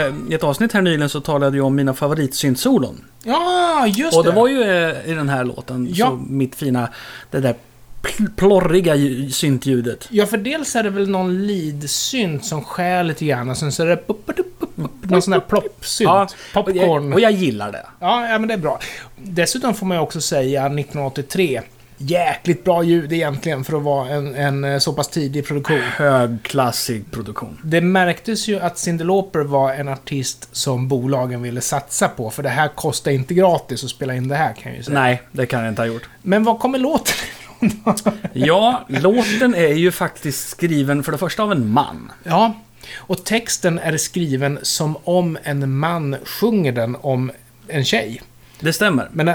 I 0.09 0.33
eh, 0.33 0.35
ett 0.35 0.45
avsnitt 0.45 0.73
här 0.73 0.83
nyligen 0.83 1.09
så 1.09 1.21
talade 1.21 1.57
jag 1.57 1.67
om 1.67 1.75
mina 1.75 1.95
favoritsyntsolon. 1.95 3.05
Ja, 3.23 3.87
just 3.87 4.17
Och 4.17 4.25
det 4.25 4.31
det. 4.31 4.37
var 4.37 4.49
ju 4.49 4.63
eh, 4.63 5.11
i 5.11 5.15
den 5.15 5.29
här 5.29 5.45
låten, 5.45 5.89
Ja. 5.91 6.07
så 6.07 6.17
mitt 6.17 6.55
fina, 6.55 6.89
det 7.31 7.41
där 7.41 7.55
pl- 8.03 8.31
plorriga 8.37 8.95
ju- 8.95 9.31
syntljudet. 9.31 10.07
Ja, 10.11 10.27
för 10.27 10.37
dels 10.37 10.77
är 10.77 10.83
det 10.83 10.91
väl 10.91 11.09
någon 11.09 11.47
lead-synt 11.47 12.45
som 12.45 12.65
skär 12.65 13.05
lite 13.05 13.25
grann 13.25 13.51
och 13.51 13.57
sen 13.57 13.73
så 13.73 13.83
är 13.83 13.87
det 13.87 13.97
pup, 14.07 14.31
någon 15.03 15.23
sån 15.23 15.31
där 15.33 15.41
plopp-synt. 15.41 16.11
och 16.11 16.29
Popcorn. 16.55 17.05
jag, 17.09 17.13
och 17.13 17.21
jag 17.21 17.33
gillar 17.33 17.73
det. 17.73 17.87
Ja, 18.01 18.29
ja, 18.29 18.39
men 18.39 18.49
det 18.49 18.55
är 18.55 18.59
bra. 18.59 18.81
Dessutom 19.17 19.75
får 19.75 19.87
man 19.87 19.97
ju 19.97 20.03
också 20.03 20.21
säga 20.21 20.67
1983. 20.67 21.63
Jäkligt 21.99 22.65
bra 22.65 22.83
ljud 22.83 23.13
egentligen 23.13 23.65
för 23.65 23.77
att 23.77 23.83
vara 23.83 24.09
en, 24.09 24.35
en 24.35 24.65
eh, 24.65 24.79
så 24.79 24.93
pass 24.93 25.09
tidig 25.09 25.47
produktion. 25.47 25.81
Högklassig 25.81 27.11
produktion. 27.11 27.59
Det 27.65 27.81
märktes 27.81 28.49
ju 28.49 28.61
att 28.61 28.79
Cyndi 28.79 29.05
Lauper 29.05 29.41
var 29.41 29.73
en 29.73 29.89
artist 29.89 30.49
som 30.53 30.89
bolagen 30.89 31.43
ville 31.43 31.61
satsa 31.61 32.09
på, 32.09 32.31
för 32.31 32.43
det 32.43 32.49
här 32.49 32.69
kostar 32.69 33.11
inte 33.11 33.35
gratis 33.35 33.85
att 33.85 33.91
spela 33.91 34.15
in 34.15 34.29
det 34.29 34.37
här 34.37 34.53
kan 34.53 34.73
jag 34.73 34.77
ju 34.77 34.83
säga. 34.83 35.01
Nej, 35.01 35.23
det 35.33 35.47
kan 35.47 35.61
jag 35.61 35.69
inte 35.69 35.83
ha 35.83 35.87
gjort. 35.87 36.09
Men 36.23 36.45
var 36.45 36.59
kommer 36.59 36.79
låten 36.79 37.15
ifrån 37.61 37.83
då? 37.85 38.13
Ja, 38.33 38.85
låten 38.89 39.55
är 39.55 39.75
ju 39.75 39.93
faktiskt 39.93 40.49
skriven 40.49 41.03
för 41.03 41.13
det 41.13 41.19
första 41.19 41.43
av 41.43 41.53
en 41.53 41.69
man. 41.69 42.13
Ja, 42.23 42.55
och 42.97 43.25
texten 43.25 43.79
är 43.79 43.97
skriven 43.97 44.59
som 44.63 44.97
om 45.05 45.39
en 45.43 45.77
man 45.79 46.17
sjunger 46.25 46.73
den 46.73 46.97
om 47.01 47.31
en 47.69 47.85
tjej. 47.85 48.23
Det 48.61 48.73
stämmer. 48.73 49.09
Men 49.13 49.29
äh, 49.29 49.35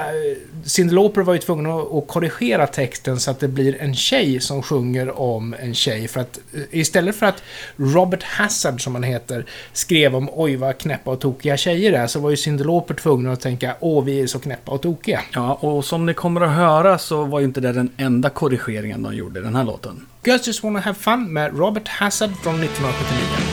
Cyndi 0.63 0.93
Lauper 0.93 1.21
var 1.21 1.33
ju 1.33 1.39
tvungen 1.39 1.65
att, 1.65 1.93
att 1.93 2.07
korrigera 2.07 2.67
texten 2.67 3.19
så 3.19 3.31
att 3.31 3.39
det 3.39 3.47
blir 3.47 3.81
en 3.81 3.95
tjej 3.95 4.39
som 4.39 4.63
sjunger 4.63 5.19
om 5.19 5.55
en 5.59 5.73
tjej. 5.73 6.07
För 6.07 6.21
att 6.21 6.39
eh, 6.53 6.61
istället 6.71 7.15
för 7.15 7.25
att 7.25 7.43
Robert 7.75 8.23
Hazard, 8.23 8.83
som 8.83 8.95
han 8.95 9.03
heter, 9.03 9.45
skrev 9.73 10.15
om 10.15 10.29
oj 10.33 10.55
vad 10.55 10.77
knäppa 10.77 11.11
och 11.11 11.19
tokiga 11.19 11.57
tjejer 11.57 11.93
är, 11.93 12.07
så 12.07 12.19
var 12.19 12.29
ju 12.29 12.37
Cyndi 12.37 12.63
Lauper 12.63 12.93
tvungen 12.93 13.31
att 13.31 13.41
tänka 13.41 13.75
åh 13.79 14.03
vi 14.03 14.21
är 14.21 14.27
så 14.27 14.39
knäppa 14.39 14.71
och 14.71 14.81
tokiga. 14.81 15.21
Ja, 15.33 15.53
och 15.53 15.85
som 15.85 16.05
ni 16.05 16.13
kommer 16.13 16.41
att 16.41 16.55
höra 16.55 16.97
så 16.97 17.23
var 17.23 17.39
ju 17.39 17.45
inte 17.45 17.61
det 17.61 17.73
den 17.73 17.91
enda 17.97 18.29
korrigeringen 18.29 19.03
de 19.03 19.15
gjorde 19.15 19.39
i 19.39 19.43
den 19.43 19.55
här 19.55 19.63
låten. 19.63 20.05
Girls 20.23 20.47
Just 20.47 20.63
Wanna 20.63 20.79
Have 20.79 20.97
Fun 20.99 21.33
med 21.33 21.57
Robert 21.57 21.87
Hazard 21.87 22.31
från 22.43 22.63
1979. 22.63 23.50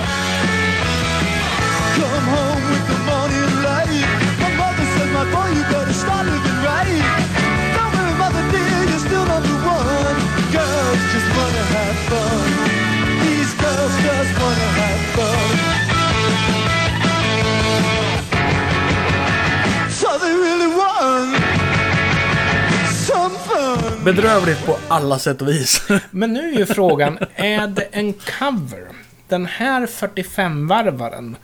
Bedrövligt 24.09 24.67
på 24.67 24.77
alla 24.89 25.19
sätt 25.19 25.43
och 25.43 25.49
vis. 25.49 25.83
Men 26.11 26.33
nu 26.33 26.55
är 26.55 26.59
ju 26.59 26.67
frågan, 26.67 27.19
är 27.35 27.67
det 27.67 27.83
en 27.83 28.13
cover? 28.13 28.89
Den 29.29 29.47
här 29.47 29.87
45-varvaren 29.87 31.37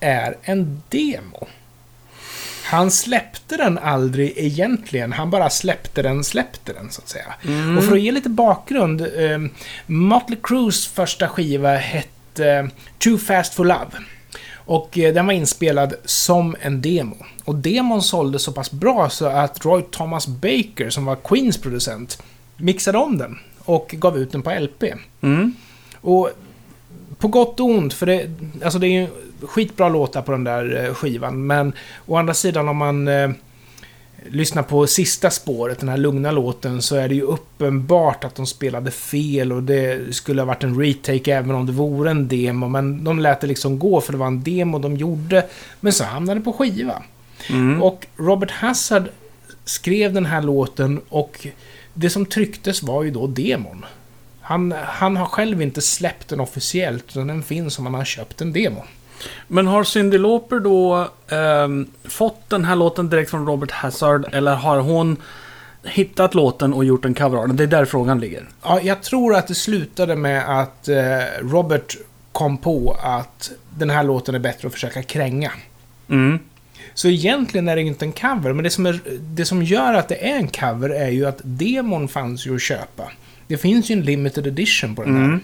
är 0.00 0.36
en 0.42 0.82
demo. 0.88 1.48
Han 2.64 2.90
släppte 2.90 3.56
den 3.56 3.78
aldrig 3.78 4.32
egentligen, 4.36 5.12
han 5.12 5.30
bara 5.30 5.50
släppte 5.50 6.02
den, 6.02 6.24
släppte 6.24 6.72
den 6.72 6.90
så 6.90 7.02
att 7.02 7.08
säga. 7.08 7.34
Och 7.78 7.84
för 7.84 7.92
att 7.92 8.00
ge 8.00 8.12
lite 8.12 8.28
bakgrund, 8.28 9.00
eh, 9.00 9.38
Motley 9.86 10.38
Crues 10.42 10.86
första 10.86 11.28
skiva 11.28 11.76
hette 11.76 12.48
eh, 12.48 12.66
Too 12.98 13.18
Fast 13.18 13.54
For 13.54 13.64
Love. 13.64 13.90
Och 14.66 14.98
eh, 14.98 15.14
den 15.14 15.26
var 15.26 15.32
inspelad 15.32 15.94
som 16.04 16.56
en 16.60 16.82
demo. 16.82 17.16
Och 17.44 17.54
demon 17.54 18.02
sålde 18.02 18.38
så 18.38 18.52
pass 18.52 18.70
bra 18.70 19.10
så 19.10 19.26
att 19.26 19.64
Roy 19.64 19.82
Thomas 19.90 20.26
Baker, 20.26 20.90
som 20.90 21.04
var 21.04 21.16
Queens 21.16 21.58
producent, 21.58 22.22
mixade 22.56 22.98
om 22.98 23.18
den 23.18 23.38
och 23.58 23.94
gav 23.98 24.18
ut 24.18 24.32
den 24.32 24.42
på 24.42 24.50
LP. 24.50 24.82
Mm. 25.20 25.54
Och 26.00 26.30
på 27.18 27.28
gott 27.28 27.60
och 27.60 27.66
ont, 27.66 27.94
för 27.94 28.06
det, 28.06 28.30
alltså 28.64 28.78
det 28.78 28.86
är 28.86 29.00
ju 29.00 29.08
skitbra 29.42 29.88
låtar 29.88 30.22
på 30.22 30.32
den 30.32 30.44
där 30.44 30.84
eh, 30.84 30.94
skivan, 30.94 31.46
men 31.46 31.72
å 32.06 32.16
andra 32.16 32.34
sidan 32.34 32.68
om 32.68 32.76
man 32.76 33.08
eh, 33.08 33.30
lyssnar 34.30 34.62
på 34.62 34.86
sista 34.86 35.30
spåret, 35.30 35.78
den 35.80 35.88
här 35.88 35.96
lugna 35.96 36.30
låten, 36.30 36.82
så 36.82 36.96
är 36.96 37.08
det 37.08 37.14
ju 37.14 37.22
uppenbart 37.22 38.24
att 38.24 38.34
de 38.34 38.46
spelade 38.46 38.90
fel 38.90 39.52
och 39.52 39.62
det 39.62 40.14
skulle 40.14 40.40
ha 40.40 40.46
varit 40.46 40.64
en 40.64 40.80
retake 40.80 41.34
även 41.34 41.50
om 41.50 41.66
det 41.66 41.72
vore 41.72 42.10
en 42.10 42.28
demo, 42.28 42.68
men 42.68 43.04
de 43.04 43.18
lät 43.18 43.40
det 43.40 43.46
liksom 43.46 43.78
gå 43.78 44.00
för 44.00 44.12
det 44.12 44.18
var 44.18 44.26
en 44.26 44.42
demo 44.42 44.78
de 44.78 44.96
gjorde, 44.96 45.46
men 45.80 45.92
så 45.92 46.04
hamnade 46.04 46.40
det 46.40 46.44
på 46.44 46.52
skiva. 46.52 47.02
Mm. 47.50 47.82
Och 47.82 48.06
Robert 48.16 48.50
Hazard 48.50 49.08
skrev 49.64 50.12
den 50.12 50.26
här 50.26 50.42
låten 50.42 51.00
och 51.08 51.46
det 51.94 52.10
som 52.10 52.26
trycktes 52.26 52.82
var 52.82 53.02
ju 53.02 53.10
då 53.10 53.26
demon. 53.26 53.84
Han, 54.40 54.74
han 54.86 55.16
har 55.16 55.26
själv 55.26 55.62
inte 55.62 55.80
släppt 55.80 56.28
den 56.28 56.40
officiellt, 56.40 57.04
utan 57.08 57.26
den 57.26 57.42
finns 57.42 57.78
om 57.78 57.84
man 57.84 57.94
har 57.94 58.04
köpt 58.04 58.40
en 58.40 58.52
demo. 58.52 58.84
Men 59.48 59.66
har 59.66 59.84
Cyndi 59.84 60.18
Lauper 60.18 60.60
då 60.60 61.08
ehm, 61.28 61.86
fått 62.04 62.50
den 62.50 62.64
här 62.64 62.76
låten 62.76 63.08
direkt 63.08 63.30
från 63.30 63.46
Robert 63.46 63.70
Hazard 63.70 64.26
eller 64.32 64.54
har 64.54 64.78
hon 64.78 65.16
hittat 65.84 66.34
låten 66.34 66.74
och 66.74 66.84
gjort 66.84 67.04
en 67.04 67.14
cover 67.14 67.38
av 67.38 67.48
den? 67.48 67.56
Det 67.56 67.62
är 67.62 67.68
där 67.68 67.84
frågan 67.84 68.20
ligger. 68.20 68.48
Ja, 68.62 68.80
jag 68.80 69.02
tror 69.02 69.34
att 69.34 69.48
det 69.48 69.54
slutade 69.54 70.16
med 70.16 70.60
att 70.60 70.88
eh, 70.88 70.96
Robert 71.40 71.96
kom 72.32 72.58
på 72.58 72.96
att 73.02 73.50
den 73.78 73.90
här 73.90 74.02
låten 74.02 74.34
är 74.34 74.38
bättre 74.38 74.68
att 74.68 74.74
försöka 74.74 75.02
kränga. 75.02 75.52
Mm. 76.08 76.38
Så 76.94 77.08
egentligen 77.08 77.68
är 77.68 77.76
det 77.76 77.82
inte 77.82 78.04
en 78.04 78.12
cover, 78.12 78.52
men 78.52 78.64
det 78.64 78.70
som, 78.70 78.86
är, 78.86 79.00
det 79.20 79.44
som 79.44 79.62
gör 79.62 79.94
att 79.94 80.08
det 80.08 80.30
är 80.30 80.36
en 80.36 80.48
cover 80.48 80.90
är 80.90 81.08
ju 81.08 81.26
att 81.26 81.40
demon 81.42 82.08
fanns 82.08 82.46
ju 82.46 82.54
att 82.54 82.62
köpa. 82.62 83.10
Det 83.46 83.56
finns 83.56 83.90
ju 83.90 83.92
en 83.92 84.02
limited 84.02 84.46
edition 84.46 84.94
på 84.94 85.02
den 85.02 85.16
här. 85.16 85.24
Mm. 85.24 85.40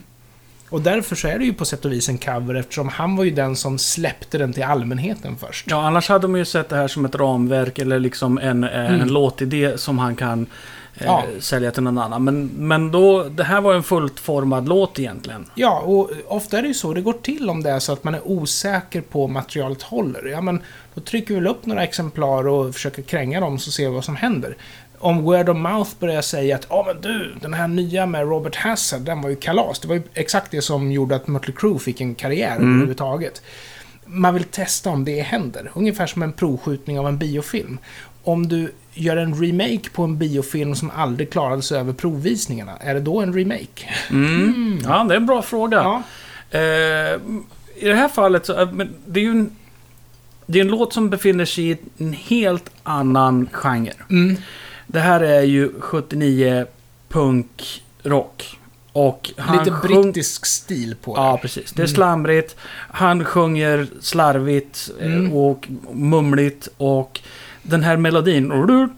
Och 0.72 0.80
därför 0.80 1.16
så 1.16 1.28
är 1.28 1.38
det 1.38 1.44
ju 1.44 1.52
på 1.54 1.64
sätt 1.64 1.84
och 1.84 1.92
vis 1.92 2.08
en 2.08 2.18
cover 2.18 2.54
eftersom 2.54 2.88
han 2.88 3.16
var 3.16 3.24
ju 3.24 3.30
den 3.30 3.56
som 3.56 3.78
släppte 3.78 4.38
den 4.38 4.52
till 4.52 4.62
allmänheten 4.62 5.36
först. 5.36 5.66
Ja, 5.70 5.86
annars 5.86 6.08
hade 6.08 6.28
man 6.28 6.38
ju 6.38 6.44
sett 6.44 6.68
det 6.68 6.76
här 6.76 6.88
som 6.88 7.04
ett 7.04 7.14
ramverk 7.14 7.78
eller 7.78 7.98
liksom 8.00 8.38
en, 8.38 8.64
eh, 8.64 9.00
en 9.00 9.08
låtidé 9.08 9.78
som 9.78 9.98
han 9.98 10.16
kan 10.16 10.46
eh, 10.94 11.06
Ja. 11.06 11.24
sälja 11.40 11.70
till 11.70 11.82
någon 11.82 11.98
annan. 11.98 12.24
Men, 12.24 12.50
men 12.56 12.90
då, 12.90 13.22
det 13.24 13.44
här 13.44 13.60
var 13.60 13.74
en 13.74 13.82
fullt 13.82 14.20
formad 14.20 14.68
låt 14.68 14.98
egentligen. 14.98 15.46
Ja, 15.54 15.80
och 15.80 16.10
ofta 16.26 16.58
är 16.58 16.62
det 16.62 16.68
ju 16.68 16.74
så 16.74 16.94
det 16.94 17.00
går 17.00 17.12
till 17.12 17.50
om 17.50 17.62
det 17.62 17.70
är 17.70 17.78
så 17.78 17.92
att 17.92 18.04
man 18.04 18.14
är 18.14 18.28
osäker 18.28 19.00
på 19.00 19.24
om 19.24 19.32
materialet 19.32 19.82
håller. 19.82 20.26
Ja, 20.26 20.40
men 20.40 20.60
då 20.94 21.00
trycker 21.00 21.28
vi 21.34 21.40
väl 21.40 21.46
upp 21.50 21.66
några 21.66 21.82
exemplar 21.84 22.48
och 22.48 22.74
försöker 22.74 23.02
kränga 23.02 23.40
dem 23.40 23.58
så 23.58 23.70
ser 23.70 23.88
vi 23.88 23.94
vad 23.94 24.04
som 24.04 24.16
händer. 24.16 24.56
Om 25.02 25.22
word 25.22 25.48
of 25.48 25.56
mouth 25.56 25.90
börjar 25.98 26.22
säga 26.22 26.56
att 26.56 26.66
ja 26.70 26.84
men 26.86 27.00
du, 27.00 27.34
den 27.40 27.54
här 27.54 27.68
nya 27.68 28.06
med 28.06 28.28
Robert 28.28 28.56
Hazard, 28.56 29.00
den 29.00 29.22
var 29.22 29.30
ju 29.30 29.36
kalas. 29.36 29.78
Det 29.78 29.88
var 29.88 29.94
ju 29.94 30.02
exakt 30.14 30.50
det 30.50 30.62
som 30.62 30.92
gjorde 30.92 31.16
att 31.16 31.26
Mötley 31.26 31.56
Crüe 31.56 31.78
fick 31.78 32.00
en 32.00 32.14
karriär 32.14 32.56
överhuvudtaget. 32.56 33.42
Man 34.06 34.34
vill 34.34 34.44
testa 34.44 34.90
om 34.90 35.04
det 35.04 35.20
händer. 35.20 35.70
Ungefär 35.74 36.06
som 36.06 36.22
en 36.22 36.32
provskjutning 36.32 36.98
av 36.98 37.08
en 37.08 37.18
biofilm. 37.18 37.78
om 38.24 38.48
du 38.48 38.72
gör 38.94 39.16
en 39.16 39.34
remake 39.42 39.90
på 39.92 40.02
en 40.02 40.18
biofilm 40.18 40.74
som 40.74 40.90
aldrig 40.90 41.30
klarade 41.30 41.62
sig 41.62 41.78
över 41.78 41.92
provvisningarna, 41.92 42.76
är 42.76 42.94
det 42.94 43.00
då 43.00 43.20
en 43.20 43.34
remake? 43.34 43.88
Mm. 44.10 44.78
Ja, 44.84 45.04
det 45.08 45.14
är 45.14 45.16
en 45.16 45.26
bra 45.26 45.42
fråga. 45.42 45.76
Ja. 45.76 46.02
Eh, 46.58 47.20
I 47.76 47.88
det 47.88 47.94
här 47.94 48.08
fallet 48.08 48.46
så, 48.46 48.60
eh, 48.60 48.72
men 48.72 48.94
det 49.06 49.20
är 49.20 49.24
ju 49.24 49.30
en, 49.30 49.50
det 50.46 50.58
är 50.58 50.62
en 50.62 50.68
låt 50.68 50.92
som 50.92 51.10
befinner 51.10 51.44
sig 51.44 51.70
i 51.70 51.76
en 51.98 52.12
helt 52.12 52.70
annan 52.82 53.48
genre. 53.52 53.94
Mm. 54.10 54.36
Det 54.92 55.00
här 55.00 55.20
är 55.20 55.42
ju 55.42 55.72
79 55.80 56.66
punkrock. 57.08 58.58
Och 58.92 59.30
han 59.36 59.58
Lite 59.58 59.70
sjung- 59.70 60.02
brittisk 60.02 60.46
stil 60.46 60.96
på 61.02 61.14
det. 61.16 61.20
Ja, 61.22 61.38
precis. 61.42 61.72
Det 61.72 61.82
är 61.82 61.86
slamrigt. 61.86 62.56
Han 62.90 63.24
sjunger 63.24 63.86
slarvigt 64.00 64.90
eh, 65.00 65.06
Mm. 65.14 65.32
och 65.32 65.68
mumligt. 65.92 66.68
Och 66.76 67.20
den 67.62 67.82
här 67.82 67.96
melodin 67.96 68.48
som 68.50 68.96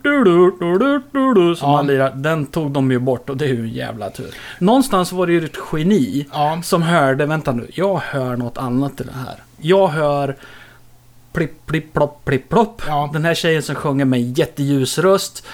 Ja. 1.61 1.77
han 1.77 1.87
lirar, 1.87 2.13
den 2.15 2.47
tog 2.47 2.71
de 2.71 2.91
ju 2.91 2.99
bort 2.99 3.31
och 3.31 3.37
det 3.37 3.45
är 3.45 3.49
ju 3.49 3.61
en 3.61 3.69
jävla 3.69 4.11
tur. 4.11 4.35
Någonstans 4.59 5.13
var 5.13 5.27
det 5.27 5.33
ju 5.33 5.45
ett 5.45 5.57
geni 5.73 6.27
Ja. 6.33 6.61
som 6.65 6.83
hörde, 6.83 7.27
vänta 7.27 7.53
nu, 7.53 7.67
jag 7.75 7.97
hör 7.97 8.37
något 8.37 8.59
annat 8.59 9.01
i 9.01 9.05
det 9.05 9.13
här. 9.27 9.43
Jag 9.61 9.89
hör 9.89 10.37
plipp, 11.33 11.67
plipp, 11.67 11.93
plopp, 11.93 12.25
plipp, 12.25 12.49
plopp. 12.49 12.83
Ja. 12.87 13.11
Den 13.13 13.25
här 13.25 13.35
tjejen 13.35 13.63
som 13.63 13.75
sjunger 13.75 14.05
med 14.05 14.39
jätteljus 14.39 14.99
röst. 14.99 15.47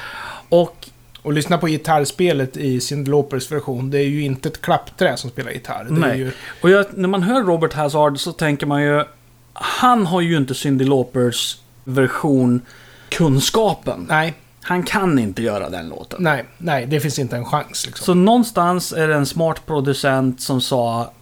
Och 0.50 0.88
Och 1.22 1.32
lyssna 1.32 1.58
på 1.58 1.66
gitarrspelet 1.66 2.56
i 2.56 2.80
Cyndi 2.80 3.10
Laupers 3.10 3.52
version. 3.52 3.90
Det 3.90 3.98
är 3.98 4.06
ju 4.06 4.22
inte 4.22 4.48
ett 4.48 4.60
klappträ 4.60 5.16
som 5.16 5.30
spelar 5.30 5.50
gitarr. 5.50 5.84
Det 5.84 5.92
Nej. 6.00 6.18
ju... 6.18 6.32
Och 6.62 6.70
jag, 6.70 6.86
när 6.94 7.08
man 7.08 7.22
hör 7.22 7.42
Robert 7.42 7.72
Hazard 7.72 8.18
så 8.20 8.32
tänker 8.32 8.66
man 8.66 8.82
ju... 8.82 9.04
Han 9.52 10.06
har 10.06 10.20
ju 10.20 10.36
inte 10.36 10.54
Cyndi 10.54 10.84
Laupers 10.84 11.56
version 11.84 12.60
kunskapen. 13.08 14.06
Nej, 14.08 14.34
Han 14.62 14.82
kan 14.82 15.18
inte 15.18 15.42
göra 15.42 15.70
den 15.70 15.88
låten. 15.88 16.22
nej, 16.22 16.44
nej. 16.58 16.86
Det 16.86 17.00
finns 17.00 17.18
inte 17.18 17.36
en 17.36 17.44
chans 17.44 17.86
liksom. 17.86 18.04
Så 18.04 18.14
någonstans 18.14 18.92
är 18.92 19.08
det 19.08 19.14
en 19.14 19.26
smart 19.26 19.66
producent 19.66 20.40
som 20.40 20.60
sa 20.60 21.12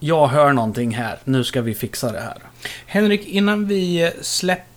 Jag 0.00 0.26
hör 0.28 0.52
någonting 0.52 0.90
här, 0.94 1.18
nu 1.24 1.44
ska 1.44 1.62
vi 1.62 1.74
fixa 1.74 2.12
det 2.12 2.20
här. 2.20 2.36
Henrik, 2.86 3.26
innan 3.26 3.66
vi 3.66 4.12
släpper 4.22 4.67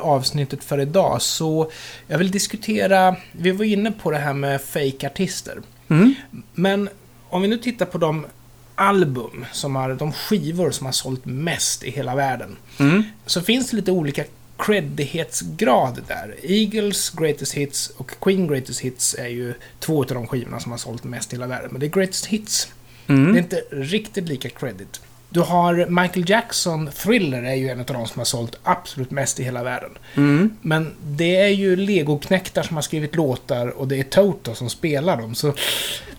avsnittet 0.00 0.64
för 0.64 0.80
idag 0.80 1.22
så 1.22 1.70
jag 2.06 2.18
vill 2.18 2.30
diskutera, 2.30 3.16
vi 3.32 3.50
var 3.50 3.64
inne 3.64 3.92
på 3.92 4.10
det 4.10 4.18
här 4.18 4.32
med 4.34 4.60
fake-artister. 4.60 5.58
Mm. 5.88 6.14
Men 6.54 6.88
om 7.28 7.42
vi 7.42 7.48
nu 7.48 7.58
tittar 7.58 7.86
på 7.86 7.98
de 7.98 8.26
album, 8.74 9.44
som 9.52 9.76
har, 9.76 9.94
de 9.94 10.12
skivor 10.12 10.70
som 10.70 10.86
har 10.86 10.92
sålt 10.92 11.24
mest 11.24 11.84
i 11.84 11.90
hela 11.90 12.14
världen. 12.14 12.56
Mm. 12.78 13.02
Så 13.26 13.40
finns 13.42 13.70
det 13.70 13.76
lite 13.76 13.90
olika 13.92 14.24
creddighetsgrad 14.58 16.00
där. 16.08 16.34
Eagles 16.42 17.10
Greatest 17.10 17.54
Hits 17.54 17.90
och 17.96 18.10
Queen 18.20 18.46
Greatest 18.48 18.80
Hits 18.80 19.14
är 19.18 19.28
ju 19.28 19.54
två 19.78 20.00
av 20.00 20.06
de 20.06 20.26
skivorna 20.26 20.60
som 20.60 20.70
har 20.70 20.78
sålt 20.78 21.04
mest 21.04 21.32
i 21.32 21.36
hela 21.36 21.46
världen. 21.46 21.68
Men 21.72 21.80
det 21.80 21.86
är 21.86 21.90
Greatest 21.90 22.26
Hits. 22.26 22.68
Det 23.06 23.12
är 23.12 23.16
Mm. 23.16 23.36
inte 23.36 23.62
riktigt 23.70 24.28
lika 24.28 24.48
credit. 24.48 25.00
Du 25.32 25.40
har 25.40 25.86
Michael 26.02 26.30
Jackson, 26.30 26.90
Thriller 26.90 27.42
är 27.42 27.54
ju 27.54 27.68
en 27.68 27.80
av 27.80 27.86
de 27.86 28.06
som 28.06 28.18
har 28.20 28.24
sålt 28.24 28.58
absolut 28.62 29.10
mest 29.10 29.40
i 29.40 29.44
hela 29.44 29.62
världen. 29.62 29.90
Mm. 30.16 30.50
Men 30.62 30.92
det 31.04 31.36
är 31.36 31.48
ju 31.48 31.76
legoknektar 31.76 32.62
som 32.62 32.76
har 32.76 32.82
skrivit 32.82 33.16
låtar 33.16 33.68
och 33.68 33.88
det 33.88 33.96
är 33.96 34.02
Toto 34.02 34.54
som 34.54 34.70
spelar 34.70 35.16
dem. 35.16 35.34
Så 35.34 35.54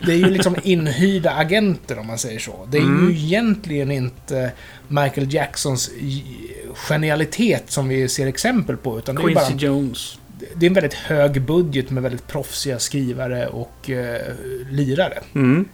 det 0.06 0.12
är 0.12 0.17
ju 0.17 0.30
liksom 0.30 0.56
inhyrda 0.63 1.32
agenter 1.32 2.00
om 2.00 2.08
man 2.08 2.17
säger 2.17 2.39
så. 2.39 2.67
Det 2.71 2.78
är 2.78 2.82
Mm. 2.82 3.10
ju 3.12 3.17
egentligen 3.19 3.91
inte 3.91 4.52
Michael 4.88 5.34
Jacksons 5.34 5.91
genialitet 6.76 7.63
som 7.71 7.88
vi 7.88 8.08
ser 8.10 8.28
exempel 8.28 8.78
på. 8.78 8.97
Utan 9.00 9.15
det 9.15 9.21
är, 9.21 9.28
ju 9.30 9.36
Quincy 9.36 9.54
bara, 9.54 9.60
Jones. 9.62 10.19
det 10.56 10.65
är 10.65 10.67
en 10.69 10.74
väldigt 10.74 10.93
hög 10.93 11.41
budget 11.41 11.89
med 11.89 12.04
väldigt 12.04 12.28
proffsiga 12.28 12.80
skrivare 12.80 13.47
och 13.47 13.89
eh, 13.89 14.21
lirare. 14.69 15.19
Mm. 15.36 15.65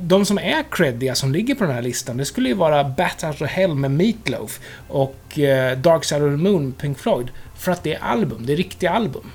De 0.00 0.24
som 0.26 0.38
är 0.38 0.62
creddiga 0.70 1.14
som 1.14 1.32
ligger 1.32 1.54
på 1.54 1.64
den 1.64 1.74
här 1.74 1.82
listan, 1.82 2.16
det 2.16 2.24
skulle 2.24 2.48
ju 2.48 2.54
vara 2.54 2.84
Bat 2.84 3.24
Out 3.24 3.42
of 3.42 3.48
Hell 3.48 3.74
med 3.74 3.90
Meatloaf 3.90 4.60
och 4.88 5.38
eh, 5.38 5.78
Dark 5.78 6.04
Side 6.04 6.22
of 6.22 6.32
the 6.32 6.36
Moon 6.36 6.72
Pink 6.72 6.98
Floyd. 6.98 7.28
För 7.58 7.72
att 7.72 7.82
det 7.82 7.94
är 7.94 8.00
album, 8.00 8.46
det 8.46 8.52
är 8.52 8.56
riktiga 8.56 8.90
album. 8.90 9.30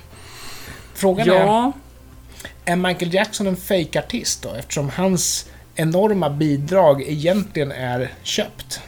Frågan 0.94 1.26
Ja, 1.26 1.72
är, 2.64 2.72
är 2.72 2.76
Michael 2.76 3.14
Jackson 3.14 3.46
en 3.46 3.56
fake-artist 3.56 4.42
då? 4.42 4.54
Eftersom 4.54 4.88
hans 4.88 5.46
enorma 5.74 6.30
bidrag 6.30 7.02
egentligen 7.02 7.72
är 7.72 8.10
köpt. 8.22 8.80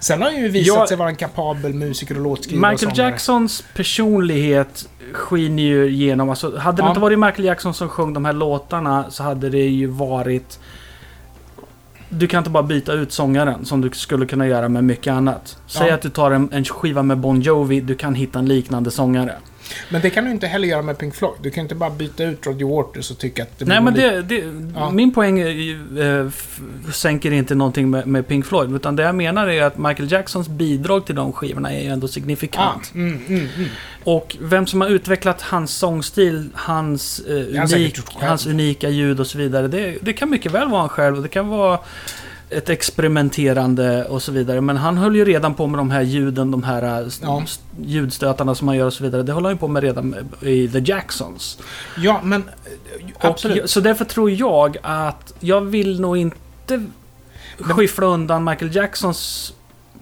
Sen 0.00 0.22
har 0.22 0.30
han 0.30 0.40
ju 0.40 0.48
visat 0.48 0.76
Ja. 0.76 0.86
sig 0.86 0.96
vara 0.96 1.08
en 1.08 1.16
kapabel 1.16 1.74
musiker 1.74 2.14
och 2.16 2.20
låtskrivare 2.22 2.66
och 2.66 2.72
Michael 2.72 2.94
sångare. 2.96 3.10
Jacksons 3.10 3.64
personlighet 3.74 4.88
skiner 5.12 5.62
ju 5.62 5.88
igenom. 5.90 6.30
Alltså, 6.30 6.56
hade 6.56 6.76
det 6.82 6.86
Ja. 6.86 6.88
inte 6.88 7.00
varit 7.00 7.18
Michael 7.18 7.44
Jackson 7.44 7.74
som 7.74 7.88
sjöng 7.88 8.12
de 8.12 8.24
här 8.24 8.32
låtarna 8.32 9.04
så 9.10 9.22
hade 9.22 9.50
det 9.50 9.58
ju 9.68 9.86
varit... 9.86 10.58
Du 12.08 12.26
kan 12.26 12.38
inte 12.38 12.50
bara 12.50 12.62
byta 12.62 12.92
ut 12.92 13.12
sångaren 13.12 13.64
som 13.64 13.80
du 13.80 13.90
skulle 13.92 14.26
kunna 14.26 14.46
göra 14.46 14.68
med 14.68 14.84
mycket 14.84 15.12
annat. 15.12 15.58
Säg 15.66 15.88
Ja. 15.88 15.94
att 15.94 16.02
du 16.02 16.10
tar 16.10 16.30
en, 16.30 16.52
en 16.52 16.64
skiva 16.64 17.02
med 17.02 17.18
Bon 17.18 17.40
Jovi, 17.40 17.80
du 17.80 17.94
kan 17.94 18.14
hitta 18.14 18.38
en 18.38 18.46
liknande 18.46 18.90
sångare. 18.90 19.34
Men 19.88 20.00
det 20.00 20.10
kan 20.10 20.24
du 20.24 20.30
inte 20.30 20.46
heller 20.46 20.68
göra 20.68 20.82
med 20.82 20.98
Pink 20.98 21.14
Floyd. 21.14 21.34
Du 21.42 21.50
kan 21.50 21.62
inte 21.62 21.74
bara 21.74 21.90
byta 21.90 22.24
ut 22.24 22.46
Roger 22.46 22.66
Waters 22.66 23.10
och 23.10 23.18
tycka 23.18 23.42
att 23.42 23.58
det 23.58 23.64
Nej 23.64 23.80
men 23.80 23.94
det, 23.94 24.22
det, 24.22 24.44
Ja. 24.74 24.90
min 24.90 25.12
poäng 25.14 25.38
är, 25.40 26.26
f- 26.28 26.60
sänker 26.92 27.30
inte 27.30 27.54
någonting 27.54 27.90
med, 27.90 28.06
med 28.06 28.28
Pink 28.28 28.46
Floyd. 28.46 28.74
Utan 28.74 28.96
det 28.96 29.02
jag 29.02 29.14
menar 29.14 29.48
är 29.48 29.62
att 29.62 29.78
Michael 29.78 30.12
Jacksons 30.12 30.48
bidrag 30.48 31.06
till 31.06 31.14
de 31.14 31.32
skivorna 31.32 31.72
är 31.72 31.82
ju 31.82 31.88
ändå 31.88 32.04
Ah, 32.06 32.08
signifikant. 32.08 32.94
mm, 32.94 33.20
mm, 33.28 33.48
mm. 33.56 33.68
Och 34.04 34.36
vem 34.40 34.66
som 34.66 34.80
har 34.80 34.88
utvecklat 34.88 35.42
hans 35.42 35.74
sångstil, 35.74 36.48
hans, 36.54 37.18
eh, 37.20 37.34
unik, 37.74 37.98
hans 38.14 38.46
unika 38.46 38.88
ljud 38.88 39.20
och 39.20 39.26
så 39.26 39.38
vidare. 39.38 39.68
Det, 39.68 39.96
det 40.02 40.12
kan 40.12 40.30
mycket 40.30 40.52
väl 40.52 40.68
vara 40.68 40.80
han 40.80 40.88
själv 40.88 41.16
och 41.16 41.22
det 41.22 41.28
kan 41.28 41.48
vara 41.48 41.78
ett 42.50 42.68
experimenterande 42.68 44.04
och 44.04 44.22
så 44.22 44.32
vidare. 44.32 44.60
Men 44.60 44.76
han 44.76 44.98
höll 44.98 45.16
ju 45.16 45.24
redan 45.24 45.54
på 45.54 45.66
med 45.66 45.78
de 45.78 45.90
här 45.90 46.02
ljuden, 46.02 46.50
de 46.50 46.62
här 46.62 47.06
s- 47.06 47.20
Ja. 47.22 47.42
ljudstötarna 47.82 48.54
som 48.54 48.66
man 48.66 48.76
gör 48.76 48.86
och 48.86 48.92
så 48.92 49.04
vidare. 49.04 49.22
Det 49.22 49.32
håller 49.32 49.48
han 49.48 49.54
ju 49.56 49.58
på 49.60 49.68
med 49.68 49.82
redan 49.82 50.14
i 50.40 50.68
The 50.68 50.78
Jacksons. 50.78 51.58
Ja, 51.98 52.20
men... 52.24 52.40
eh, 52.42 53.06
Absolut. 53.30 53.64
Och, 53.64 53.70
så 53.70 53.80
därför 53.80 54.04
tror 54.04 54.30
jag 54.30 54.76
att 54.82 55.34
jag 55.40 55.60
vill 55.60 56.00
nog 56.00 56.16
inte 56.16 56.82
skyffla 57.58 58.06
undan 58.06 58.44
Michael 58.44 58.76
Jacksons 58.76 59.52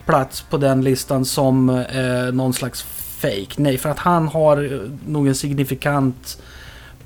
plats 0.06 0.40
på 0.50 0.56
den 0.56 0.82
listan 0.84 1.24
som 1.24 1.68
eh, 1.70 2.32
någon 2.32 2.52
slags 2.54 2.82
fake. 3.20 3.46
Nej, 3.56 3.78
för 3.78 3.88
att 3.88 3.98
han 3.98 4.28
har 4.28 4.80
nog 5.06 5.28
en 5.28 5.34
signifikant 5.34 6.38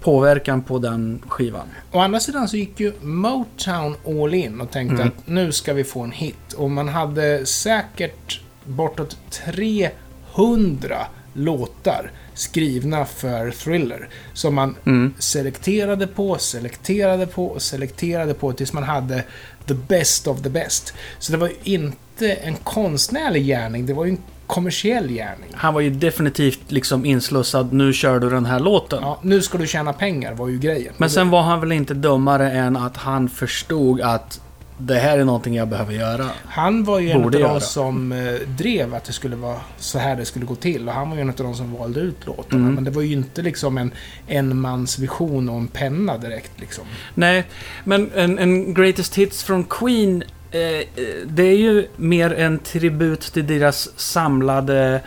påverkan 0.03 0.62
på 0.62 0.79
den 0.79 1.23
skivan. 1.29 1.67
Å 1.93 1.99
andra 1.99 2.21
sidan 2.21 2.49
så 2.49 2.57
gick 2.57 2.81
ju 2.81 2.93
Motown 3.01 3.97
all 4.07 4.35
in 4.35 4.61
och 4.61 4.71
tänkte 4.71 4.95
Mm. 5.03 5.09
att 5.09 5.27
nu 5.29 5.53
ska 5.53 5.73
vi 5.73 5.85
få 5.85 6.01
en 6.01 6.12
hit. 6.12 6.53
Och 6.57 6.71
man 6.71 6.88
hade 6.88 7.47
säkert 7.47 8.41
bortåt 8.65 9.17
300 9.31 10.97
låtar 11.35 12.11
skrivna 12.35 13.05
för 13.05 13.51
Thriller. 13.51 14.09
Som 14.33 14.55
man 14.55 14.77
Mm. 14.87 15.15
selekterade 15.19 16.07
på, 16.07 16.38
selekterade 16.38 17.27
på 17.27 17.47
och 17.47 17.62
selekterade 17.62 18.35
på 18.35 18.53
tills 18.53 18.73
man 18.73 18.83
hade 18.83 19.25
the 19.67 19.75
best 19.75 20.27
of 20.27 20.43
the 20.43 20.49
best. 20.51 20.95
Så 21.19 21.33
det 21.33 21.38
var 21.38 21.49
ju 21.49 21.55
inte 21.75 22.33
en 22.33 22.55
konstnärlig 22.57 23.47
gärning, 23.47 23.87
det 23.87 23.93
var 23.95 24.05
ju 24.05 24.17
kommersiell 24.53 25.09
gärning. 25.09 25.51
Han 25.55 25.75
var 25.75 25.81
ju 25.81 25.91
definitivt 25.91 26.61
liksom 26.73 27.05
inslussad, 27.05 27.73
nu 27.73 27.93
kör 27.93 28.21
du 28.21 28.31
den 28.31 28.47
här 28.47 28.61
låten. 28.61 28.99
Ja, 29.03 29.19
nu 29.23 29.43
ska 29.43 29.59
du 29.59 29.67
tjäna 29.67 29.93
pengar 29.93 30.35
var 30.35 30.49
ju 30.49 30.59
grejen. 30.59 30.95
Men 30.97 31.11
sen 31.11 31.31
var 31.31 31.43
han 31.43 31.61
väl 31.61 31.73
inte 31.73 31.95
dummare 31.95 32.51
än 32.51 32.77
att 32.77 32.97
han 32.97 33.29
förstod 33.29 34.01
att 34.01 34.41
det 34.79 34.95
här 34.95 35.19
är 35.19 35.25
någonting 35.25 35.55
jag 35.55 35.69
behöver 35.69 35.93
göra. 35.93 36.27
Han 36.45 36.85
var 36.85 36.99
ju 36.99 37.11
en 37.11 37.25
av 37.25 37.31
de 37.31 37.61
som 37.61 38.12
eh, 38.12 38.35
drev 38.49 38.95
att 38.95 39.05
det 39.05 39.12
skulle 39.12 39.37
vara 39.37 39.61
så 39.79 39.99
här 39.99 40.17
det 40.17 40.25
skulle 40.25 40.47
gå 40.47 40.55
till. 40.55 40.88
Och 40.88 40.95
han 40.95 41.11
var 41.11 41.17
ju 41.17 41.23
en 41.23 41.29
av 41.29 41.35
de 41.37 41.55
som 41.55 41.73
valde 41.73 42.01
ut 42.01 42.27
låtarna. 42.27 42.62
Mm. 42.62 42.75
Men 42.75 42.85
det 42.85 42.91
var 42.91 43.03
ju 43.03 43.12
inte 43.12 43.43
liksom 43.43 43.79
en 43.79 43.93
enmansvision 44.27 45.49
och 45.49 45.57
en 45.57 45.69
penna 45.69 46.19
direkt 46.19 46.61
liksom. 46.61 46.85
Nej, 47.15 47.45
men 47.85 48.11
en, 48.15 48.38
en 48.38 48.75
Greatest 48.75 49.15
Hits 49.15 49.43
från 49.43 49.65
Queen 49.65 50.23
Eh, 50.53 50.61
eh, 50.61 50.85
det 51.27 51.43
är 51.43 51.57
ju 51.57 51.88
mer 51.97 52.33
en 52.33 52.59
tribut 52.59 53.21
till 53.21 53.47
deras 53.47 53.88
samlade 53.97 55.01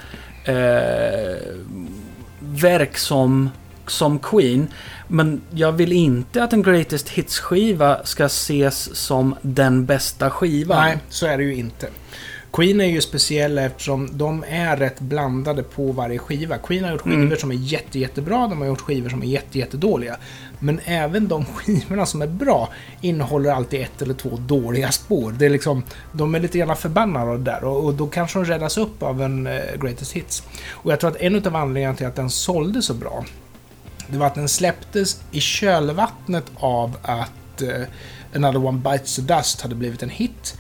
eh, 0.46 1.36
verk 2.40 2.98
som, 2.98 3.50
som 3.88 4.20
Queen. 4.20 4.68
Men 5.08 5.42
jag 5.52 5.72
vill 5.72 5.92
inte 5.92 6.44
att 6.44 6.54
en 6.54 6.64
Greatest 6.64 7.10
Hits-skiva 7.10 8.04
ska 8.04 8.26
ses 8.26 8.96
som 8.96 9.36
den 9.42 9.86
bästa 9.86 10.30
skivan. 10.30 10.78
Nej, 10.78 10.98
så 11.10 11.26
är 11.26 11.38
det 11.38 11.44
ju 11.44 11.56
inte. 11.56 11.88
Queen 12.56 12.82
är 12.82 12.86
ju 12.86 13.02
speciella 13.02 13.62
eftersom 13.62 14.10
de 14.18 14.44
är 14.50 14.78
rätt 14.78 15.00
blandade 15.00 15.64
på 15.64 15.92
varje 15.92 16.18
skiva. 16.18 16.58
Queen 16.58 16.84
har 16.84 16.92
gjort 16.92 17.02
skivor 17.02 17.24
Mm. 17.24 17.38
som 17.38 17.52
är 17.52 17.56
jätte, 17.56 18.00
jättebra, 18.00 18.48
de 18.48 18.60
har 18.60 18.68
gjort 18.68 18.82
skivor 18.82 19.10
som 19.10 19.22
är 19.22 19.26
jätte, 19.26 19.60
jättedåliga. 19.60 20.18
Men 20.60 20.80
även 20.86 21.28
de 21.28 21.46
skivorna 21.56 22.06
som 22.06 22.22
är 22.22 22.28
bra 22.28 22.70
innehåller 23.02 23.52
alltid 23.52 23.82
ett 23.82 24.02
eller 24.02 24.14
två 24.14 24.30
dåliga 24.38 24.92
spår. 24.92 25.32
Det 25.32 25.46
är 25.46 25.50
liksom, 25.50 25.84
de 26.12 26.36
är 26.36 26.40
lite 26.40 26.58
grann 26.58 26.76
förbannade 26.76 27.32
av 27.32 27.38
det 27.38 27.52
där 27.52 27.64
och, 27.64 27.86
och 27.86 27.94
då 27.94 28.08
kanske 28.08 28.40
de 28.40 28.46
räddas 28.46 28.78
upp 28.78 29.04
av 29.04 29.22
en 29.22 29.48
eh, 29.48 29.62
Greatest 29.82 30.12
Hits. 30.14 30.44
Och 30.70 30.92
jag 30.92 31.00
tror 31.00 31.10
att 31.12 31.18
en 31.22 31.36
av 31.48 31.56
anledningarna 31.56 31.96
till 31.96 32.08
att 32.08 32.16
den 32.16 32.30
sålde 32.30 32.82
så 32.82 32.94
bra, 32.94 33.26
det 34.08 34.18
var 34.18 34.28
att 34.28 34.36
den 34.36 34.50
släpptes 34.50 35.22
i 35.32 35.40
kölvattnet 35.40 36.46
av 36.56 36.98
att 37.02 37.62
eh, 37.62 37.82
Another 38.36 38.66
One 38.66 38.78
Bites 38.92 39.16
the 39.16 39.22
Dust 39.22 39.62
hade 39.62 39.76
blivit 39.76 40.04
en 40.04 40.10
hit. 40.10 40.58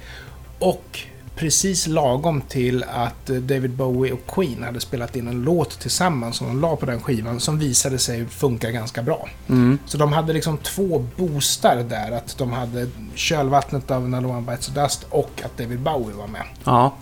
Och 0.59 0.99
precis 1.35 1.87
lagom 1.87 2.41
till 2.41 2.83
att 2.83 3.29
eh, 3.29 3.35
David 3.35 3.71
Bowie 3.71 4.13
och 4.13 4.27
Queen 4.27 4.63
hade 4.63 4.79
spelat 4.79 5.15
in 5.15 5.27
en 5.27 5.43
låt 5.43 5.79
tillsammans 5.79 6.37
som 6.37 6.47
de 6.47 6.61
la 6.61 6.75
på 6.75 6.85
den 6.85 7.01
skivan 7.01 7.39
som 7.39 7.59
visade 7.59 7.99
sig 7.99 8.25
funka 8.25 8.71
ganska 8.71 9.01
bra. 9.01 9.29
Mm. 9.47 9.77
Så 9.85 9.97
de 9.97 10.13
hade 10.13 10.33
liksom 10.33 10.57
två 10.57 11.05
boostar 11.15 11.75
där. 11.89 12.11
Att 12.11 12.37
de 12.37 12.51
hade 12.51 12.87
kölvattnet 13.15 13.91
av 13.91 14.03
Another 14.03 14.29
One 14.29 14.51
Bites 14.51 14.67
the 14.67 14.81
Dust 14.81 15.05
och 15.09 15.41
att 15.45 15.57
David 15.57 15.79
Bowie 15.79 16.15
var 16.15 16.27
med. 16.27 16.43
Ja. 16.63 16.95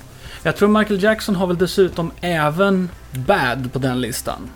Jag 0.43 0.55
tror 0.55 0.79
Michael 0.79 1.03
Jackson 1.03 1.35
har 1.35 1.47
väl 1.47 1.57
dessutom 1.57 2.11
även 2.21 2.89
Bad 3.11 3.73
på 3.73 3.79
den 3.79 4.01
listan. 4.01 4.49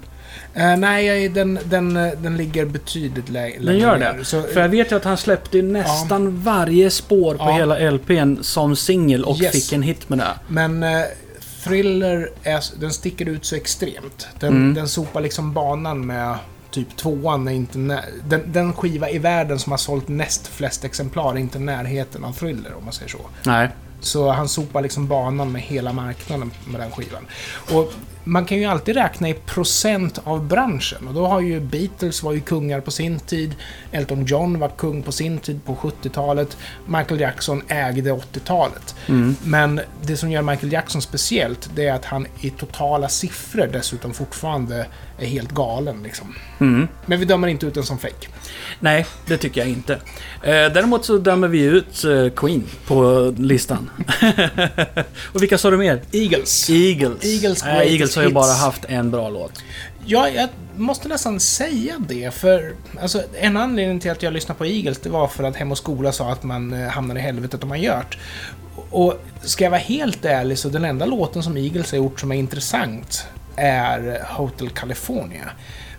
Eh, 0.54 0.78
nej, 0.78 1.30
den, 1.30 1.60
den, 1.66 1.98
eh, 1.98 2.12
den 2.22 2.38
ligger 2.38 2.66
betydligt 2.66 3.30
lägre. 3.30 3.60
Den 3.64 3.78
gör 3.78 3.98
det. 3.98 4.26
Så, 4.26 4.42
För 4.42 4.62
jag 4.62 4.70
vet 4.70 4.92
ju 4.92 4.96
att 4.96 5.04
han 5.04 5.18
släppte 5.18 5.62
nästan 5.62 6.42
varje 6.44 6.90
spår 6.90 7.36
på 7.36 7.44
Ja. 7.44 7.52
hela 7.58 7.92
LPn 7.92 8.38
som 8.42 8.76
singel 8.76 9.24
och 9.26 9.42
Yes. 9.42 9.52
fick 9.52 9.74
en 9.74 9.82
hit 9.82 10.10
med 10.10 10.20
det. 10.20 10.28
Men 10.48 10.84
eh, 10.84 11.02
Thriller, 11.64 12.30
är, 12.44 12.64
den 12.80 12.92
sticker 12.94 13.26
ut 13.30 13.46
så 13.46 13.56
extremt. 13.56 14.28
Den, 14.40 14.50
Mm. 14.54 14.74
den 14.74 14.88
sopar 14.88 15.22
liksom 15.22 15.54
banan 15.54 16.06
med 16.06 16.36
typ 16.72 16.96
tvåan. 16.98 17.48
Är 17.48 17.52
inte 17.52 18.02
den, 18.30 18.42
den 18.46 18.74
skiva 18.74 19.10
i 19.10 19.18
världen 19.20 19.60
som 19.60 19.72
har 19.72 19.78
sålt 19.78 20.08
näst 20.08 20.48
flest 20.48 20.86
exemplar 20.86 21.34
är 21.34 21.38
inte 21.38 21.60
närheten 21.60 22.24
av 22.24 22.32
Thriller 22.34 22.74
om 22.78 22.84
man 22.84 22.94
säger 22.94 23.12
så. 23.12 23.18
Nej. 23.44 23.70
Så 24.02 24.30
han 24.32 24.48
sopar 24.50 24.82
liksom 24.82 25.08
banan 25.08 25.52
med 25.52 25.62
hela 25.62 25.94
marknaden 25.94 26.52
med 26.68 26.82
den 26.82 26.92
skivan. 26.92 27.28
Och 27.74 27.94
man 28.28 28.46
kan 28.46 28.58
ju 28.58 28.66
alltid 28.66 28.96
räkna 28.96 29.30
i 29.30 29.34
procent 29.34 30.20
av 30.24 30.48
branschen. 30.48 31.08
Och 31.08 31.13
då 31.13 31.28
har 31.28 31.42
ju 31.42 31.60
Beatles 31.60 32.24
var 32.24 32.34
ju 32.34 32.40
kungar 32.40 32.82
på 32.82 32.92
sin 32.92 33.20
tid. 33.20 33.56
Elton 33.92 34.26
John 34.26 34.60
var 34.60 34.70
kung 34.70 35.04
på 35.04 35.12
sin 35.12 35.40
tid 35.40 35.66
på 35.66 35.76
70-talet. 35.76 36.58
Michael 36.86 37.20
Jackson 37.20 37.62
ägde 37.68 38.12
80-talet. 38.12 38.96
Mm. 39.08 39.36
Men 39.44 39.82
det 40.02 40.18
som 40.18 40.32
gör 40.32 40.42
Michael 40.42 40.74
Jackson 40.74 41.02
speciellt, 41.02 41.70
det 41.76 41.88
är 41.88 41.94
att 41.94 42.06
han 42.06 42.28
i 42.42 42.50
totala 42.50 43.10
siffror 43.10 43.70
dessutom 43.74 44.13
fortfarande 44.13 44.86
är 45.20 45.26
helt 45.26 45.52
galen. 45.52 46.04
Liksom. 46.04 46.36
Mm. 46.60 46.88
Men 47.06 47.20
vi 47.20 47.26
dömer 47.26 47.48
inte 47.48 47.66
ut 47.66 47.74
den 47.74 47.84
som 47.84 47.98
fake. 47.98 48.28
Nej, 48.80 49.06
det 49.26 49.38
tycker 49.38 49.62
jag 49.62 49.70
inte. 49.70 49.94
Eh, 50.44 50.52
däremot 50.74 51.06
så 51.06 51.18
dömer 51.18 51.48
vi 51.48 51.63
ut 51.63 52.04
eh, 52.04 52.30
Queen 52.30 52.63
på 52.88 53.34
listan. 53.38 53.90
och 55.34 55.42
vilka 55.42 55.58
sa 55.58 55.72
du 55.72 55.78
mer? 55.78 56.02
Eagles. 56.12 56.70
Eagles. 56.70 57.26
Eagles 57.26 58.17
har 58.18 58.24
ju 58.24 58.34
bara 58.34 58.54
haft 58.54 58.86
en 58.86 59.12
bra 59.12 59.30
låt. 59.30 59.64
Ja, 60.06 60.30
jag 60.30 60.50
måste 60.76 61.08
nästan 61.08 61.40
säga 61.40 61.94
det, 62.00 62.34
för 62.34 62.74
alltså, 63.02 63.24
en 63.34 63.58
anledning 63.58 64.00
till 64.00 64.12
att 64.12 64.24
jag 64.24 64.34
lyssnade 64.34 64.58
på 64.58 64.66
Eagles, 64.66 65.00
det 65.00 65.10
var 65.10 65.28
för 65.28 65.44
att 65.44 65.56
Hem 65.56 65.72
och 65.72 65.78
Skola 65.78 66.12
sa 66.12 66.32
att 66.32 66.44
man 66.44 66.74
eh, 66.74 66.90
hamnar 66.90 67.16
i 67.16 67.20
helvetet 67.20 67.64
om 67.64 67.70
man 67.70 67.82
gjort. 67.82 68.18
Och 68.90 69.22
ska 69.42 69.64
jag 69.64 69.72
vara 69.72 69.82
helt 69.82 70.26
ärlig 70.26 70.58
så 70.58 70.70
den 70.70 70.86
enda 70.86 71.06
låten 71.06 71.44
som 71.44 71.58
Eagles 71.58 71.92
har 71.92 71.98
gjort 71.98 72.20
som 72.20 72.32
är 72.32 72.36
intressant 72.36 73.28
är 73.56 74.24
Hotel 74.26 74.70
California. 74.70 75.50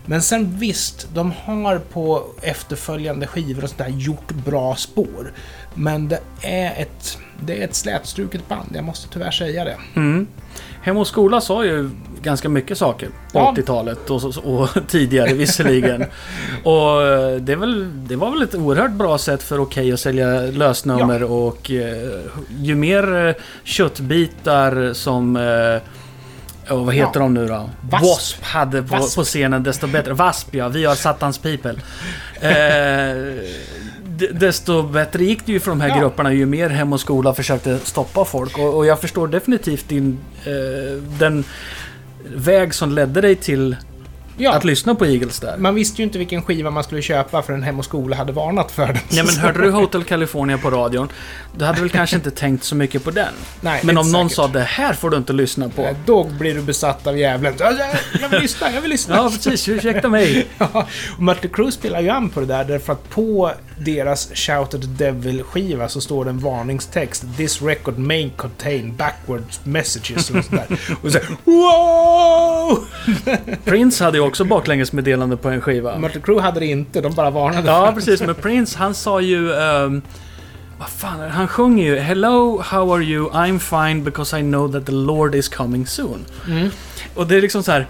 Men 0.05 0.21
sen 0.21 0.57
visst, 0.57 1.07
de 1.13 1.33
har 1.43 1.79
på 1.79 2.25
efterföljande 2.41 3.27
skivor 3.27 3.63
och 3.63 3.69
sånt 3.69 3.77
där 3.77 3.87
gjort 3.87 4.31
bra 4.31 4.75
spår. 4.75 5.33
Men 5.75 6.07
det 6.07 6.19
är 6.41 6.81
ett, 6.81 7.17
det 7.41 7.61
är 7.61 7.65
ett 7.65 7.75
slätstruket 7.75 8.47
band, 8.47 8.71
jag 8.75 8.83
måste 8.83 9.09
tyvärr 9.13 9.31
säga 9.31 9.63
det. 9.63 9.77
Mm. 9.95 10.27
Hem 10.81 10.97
och 10.97 11.07
skola 11.07 11.41
sa 11.41 11.65
ju 11.65 11.89
ganska 12.21 12.49
mycket 12.49 12.77
saker 12.77 13.07
på 13.07 13.13
Ja. 13.39 13.53
80-talet 13.57 14.09
och, 14.09 14.23
och 14.43 14.69
tidigare 14.87 15.33
visserligen. 15.33 16.05
och 16.63 17.01
eh, 17.03 17.35
det, 17.35 17.55
väl, 17.55 17.87
det 18.07 18.15
var 18.15 18.31
väl 18.31 18.41
ett 18.41 18.55
oerhört 18.55 18.91
bra 18.91 19.17
sätt 19.17 19.43
för 19.43 19.59
Okej 19.59 19.91
att 19.93 19.99
sälja 19.99 20.41
lösnummer 20.41 21.23
och 21.23 21.71
eh, 21.71 22.19
ju 22.59 22.75
mer 22.75 23.27
eh, 23.27 23.33
köttbitar 23.63 24.93
som 24.93 25.35
oh, 26.69 26.85
vad 26.85 26.93
heter 26.95 27.11
Ja. 27.13 27.19
de 27.19 27.33
nu 27.33 27.47
då? 27.47 27.69
Wasp. 27.89 28.03
Wasp 28.05 28.43
hade 28.43 28.81
på, 28.83 28.95
Wasp. 28.95 29.15
på 29.15 29.23
scenen, 29.23 29.63
desto 29.63 29.87
bättre. 29.87 30.13
Wasp 30.13 30.55
ja, 30.55 30.69
vi 30.69 30.85
har 30.85 30.95
Satans 30.95 31.37
people. 31.37 31.75
Eh, 32.41 33.43
desto 34.31 34.83
bättre 34.83 35.23
gick 35.23 35.45
det 35.45 35.51
ju 35.51 35.59
för 35.59 35.71
de 35.71 35.81
här 35.81 35.89
Ja. 35.89 35.99
grupperna 35.99 36.33
ju 36.33 36.45
mer 36.45 36.69
Hem 36.69 36.93
och 36.93 36.99
Skola 36.99 37.33
försökte 37.33 37.79
stoppa 37.79 38.25
folk. 38.25 38.57
Och, 38.57 38.77
och 38.77 38.85
jag 38.85 39.01
förstår 39.01 39.27
definitivt 39.27 39.89
din, 39.89 40.19
eh, 40.45 41.01
den 41.19 41.43
väg 42.35 42.73
som 42.73 42.91
ledde 42.91 43.21
dig 43.21 43.35
till 43.35 43.75
Ja. 44.41 44.53
att 44.53 44.63
lyssna 44.63 44.95
på 44.95 45.05
Eagles 45.05 45.39
där. 45.39 45.57
Man 45.57 45.75
visste 45.75 46.01
ju 46.01 46.03
inte 46.03 46.17
vilken 46.17 46.41
skiva 46.41 46.71
man 46.71 46.83
skulle 46.83 47.01
köpa 47.01 47.41
förrän 47.41 47.63
Hem 47.63 47.79
och 47.79 47.85
Skola 47.85 48.15
hade 48.15 48.31
varnat 48.31 48.71
för 48.71 48.85
den. 48.87 48.97
Ja 49.09 49.23
men 49.23 49.35
hörde 49.35 49.61
du 49.61 49.71
Hotel 49.71 50.03
California 50.03 50.57
på 50.57 50.69
radion, 50.69 51.09
du 51.57 51.65
hade 51.65 51.81
väl 51.81 51.89
kanske 51.89 52.15
inte 52.15 52.31
tänkt 52.31 52.63
så 52.63 52.75
mycket 52.75 53.03
på 53.03 53.11
den. 53.11 53.33
Nej, 53.61 53.81
Men 53.83 53.97
om 53.97 54.11
någon 54.11 54.29
säkert. 54.29 54.35
sa 54.35 54.47
det 54.47 54.59
här 54.61 54.93
får 54.93 55.09
du 55.09 55.17
inte 55.17 55.33
lyssna 55.33 55.69
på. 55.69 55.81
Eh, 55.81 55.95
Då 56.05 56.23
blir 56.23 56.55
du 56.55 56.61
besatt 56.61 57.07
av 57.07 57.17
djävulen. 57.17 57.53
Ja, 57.59 57.71
ja, 57.79 57.85
Jag 58.21 58.29
vill 58.29 58.41
lyssna, 58.41 58.71
jag 58.71 58.81
vill 58.81 58.91
lyssna. 58.91 59.15
Ja 59.15 59.29
precis, 59.29 59.67
ursäkta 59.69 60.09
mig. 60.09 60.47
Ja, 60.57 60.87
och 61.17 61.23
Mötley 61.23 61.51
Crüe 61.51 61.71
spelar 61.71 62.01
ju 62.01 62.09
an 62.09 62.29
på 62.29 62.39
det 62.39 62.45
där 62.45 62.63
därför 62.63 62.93
att 62.93 63.09
på 63.09 63.51
deras 63.79 64.29
Shout 64.33 64.73
at 64.73 64.81
the 64.81 64.87
Devil-skiva 64.87 65.89
så 65.89 66.01
står 66.01 66.25
det 66.25 66.29
en 66.29 66.39
varningstext. 66.39 67.25
This 67.37 67.61
record 67.61 67.97
may 67.97 68.29
contain 68.37 68.95
backwards 68.95 69.59
messages 69.63 70.29
och 70.29 70.45
sådär. 70.45 70.65
Och 71.01 71.11
så 71.11 71.19
wow! 71.43 72.83
Prince 73.65 74.03
hade 74.03 74.17
ju 74.17 74.23
också 74.23 74.43
baklängesmeddelande 74.43 75.37
på 75.37 75.49
en 75.49 75.61
skiva. 75.61 75.97
Mötley 75.97 76.23
Crüe 76.23 76.39
hade 76.41 76.59
det 76.59 76.65
inte, 76.65 77.01
de 77.01 77.13
bara 77.13 77.29
varnade 77.29 77.67
Ja, 77.67 77.91
precis. 77.95 78.21
Men 78.21 78.35
Prince, 78.35 78.77
han 78.77 78.93
sa 78.93 79.21
ju... 79.21 79.53
ehm, 79.53 80.01
vad 80.79 80.89
fan? 80.89 81.29
Han 81.29 81.47
sjunger 81.47 81.85
ju 81.85 81.99
Hello, 81.99 82.61
how 82.61 82.93
are 82.95 83.03
you? 83.03 83.29
I'm 83.29 83.59
fine 83.59 84.03
because 84.03 84.39
I 84.39 84.41
know 84.41 84.71
that 84.71 84.85
the 84.85 84.91
Lord 84.91 85.35
is 85.35 85.49
coming 85.49 85.87
soon. 85.87 86.25
Mm. 86.47 86.69
Och 87.15 87.27
det 87.27 87.35
är 87.35 87.41
liksom 87.41 87.63
så 87.63 87.71
här... 87.71 87.87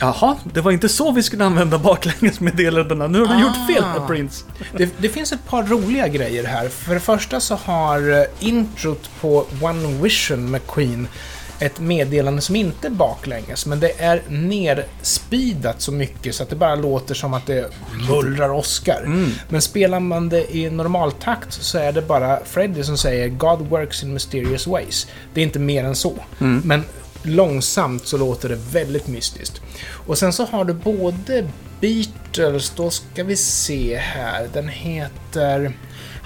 Jaha, 0.00 0.36
det 0.52 0.60
var 0.60 0.70
inte 0.70 0.88
så 0.88 1.12
vi 1.12 1.22
skulle 1.22 1.44
använda 1.44 1.78
baklängesmeddelandena. 1.78 3.06
Nu 3.06 3.24
har 3.24 3.34
du 3.34 3.40
gjort 3.42 3.66
fel 3.66 3.84
Ah. 3.84 4.06
Prince. 4.06 4.44
Det, 4.76 4.94
det 4.98 5.08
finns 5.08 5.32
ett 5.32 5.46
par 5.48 5.62
roliga 5.62 6.08
grejer 6.08 6.44
här. 6.44 6.68
För 6.68 6.94
det 6.94 7.00
första 7.00 7.40
så 7.40 7.54
har 7.54 8.12
eh, 8.20 8.24
introt 8.48 9.10
på 9.20 9.46
One 9.62 10.02
Vision 10.02 10.50
med 10.50 10.60
Queen 10.66 11.08
ett 11.62 11.80
meddelande 11.80 12.42
som 12.42 12.56
inte 12.56 12.86
är 12.86 12.90
baklänges, 12.90 13.66
men 13.66 13.80
det 13.80 14.00
är 14.00 14.22
nerspeedat 14.28 15.80
så 15.82 15.92
mycket 15.92 16.34
så 16.34 16.42
att 16.42 16.48
det 16.50 16.56
bara 16.56 16.74
låter 16.74 17.14
som 17.14 17.34
att 17.34 17.46
det 17.46 17.70
mullrar 18.08 18.48
Oscar. 18.50 19.28
Men 19.48 19.62
spelar 19.62 20.00
man 20.00 20.28
det 20.28 20.56
i 20.56 20.70
normaltakt 20.70 21.52
så 21.52 21.78
är 21.78 21.92
det 21.92 22.02
bara 22.02 22.38
Freddie 22.44 22.84
som 22.84 22.98
säger 22.98 23.28
God 23.28 23.60
works 23.68 24.02
in 24.02 24.12
mysterious 24.12 24.66
ways. 24.66 25.06
Det 25.34 25.40
är 25.40 25.44
inte 25.44 25.58
mer 25.58 25.84
än 25.84 25.94
så. 25.96 26.14
Men 26.38 26.84
långsamt 27.22 28.06
så 28.06 28.16
låter 28.16 28.48
det 28.48 28.58
väldigt 28.72 29.06
mystiskt. 29.06 29.60
Och 30.06 30.18
sen 30.18 30.32
så 30.32 30.44
har 30.44 30.64
du 30.64 30.74
både 30.74 31.48
Beatles, 31.80 32.70
då 32.76 32.90
ska 32.90 33.24
vi 33.24 33.36
se 33.36 33.96
här, 33.96 34.48
den 34.52 34.68
heter... 34.68 35.72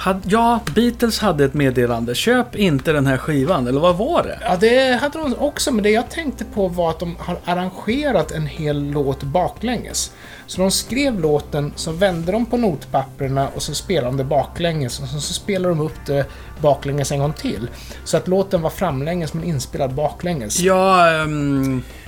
Had, 0.05 0.23
ja, 0.27 0.61
Beatles 0.75 1.19
hade 1.19 1.45
ett 1.45 1.55
meddelande. 1.55 2.15
Köp 2.15 2.57
inte 2.57 2.93
den 2.93 3.07
här 3.07 3.17
skivan, 3.17 3.67
eller 3.67 3.81
vad 3.81 3.97
var 3.97 4.23
det? 4.23 4.39
Ja, 4.43 4.57
det 4.61 5.01
hade 5.01 5.19
de 5.19 5.35
också, 5.39 5.73
men 5.73 5.83
det 5.83 5.91
jag 5.91 6.11
tänkte 6.11 6.45
på 6.45 6.69
var 6.69 6.91
att 6.91 6.99
de 6.99 7.17
har 7.19 7.39
arrangerat 7.45 8.31
en 8.33 8.47
hel 8.47 8.91
låt 8.91 9.23
baklänges. 9.23 10.13
Så 10.47 10.61
de 10.61 10.71
skrev 10.71 11.21
låten, 11.21 11.73
så 11.77 11.93
vände 11.93 12.33
de 12.33 12.47
på 12.47 12.57
notpapperna 12.57 13.49
och 13.55 13.63
så 13.63 13.75
spelade 13.75 14.07
de 14.07 14.17
det 14.17 14.25
baklänges 14.25 15.01
och 15.01 15.09
så, 15.09 15.21
så 15.21 15.33
spelade 15.33 15.69
de 15.75 15.81
upp 15.81 16.07
det 16.07 16.25
baklänges 16.61 17.13
en 17.13 17.19
gång 17.19 17.33
till. 17.33 17.69
Så 18.05 18.17
att 18.17 18.29
låten 18.29 18.63
var 18.63 18.71
framlänges 18.71 19.35
men 19.35 19.45
inspelad 19.45 19.95
baklänges. 19.95 20.61
Ja, 20.61 21.07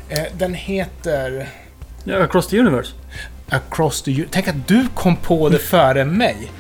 Eh, 0.08 0.24
den 0.38 0.54
heter... 0.54 1.48
ja, 2.04 2.16
Across 2.24 2.46
the 2.48 2.58
Universe. 2.60 2.92
Across 3.48 4.02
the 4.02 4.10
U- 4.10 4.26
Tänk 4.30 4.48
att 4.48 4.68
du 4.68 4.86
kom 4.94 5.16
på 5.16 5.48
det 5.48 5.58
före 5.58 6.04
mig. 6.04 6.52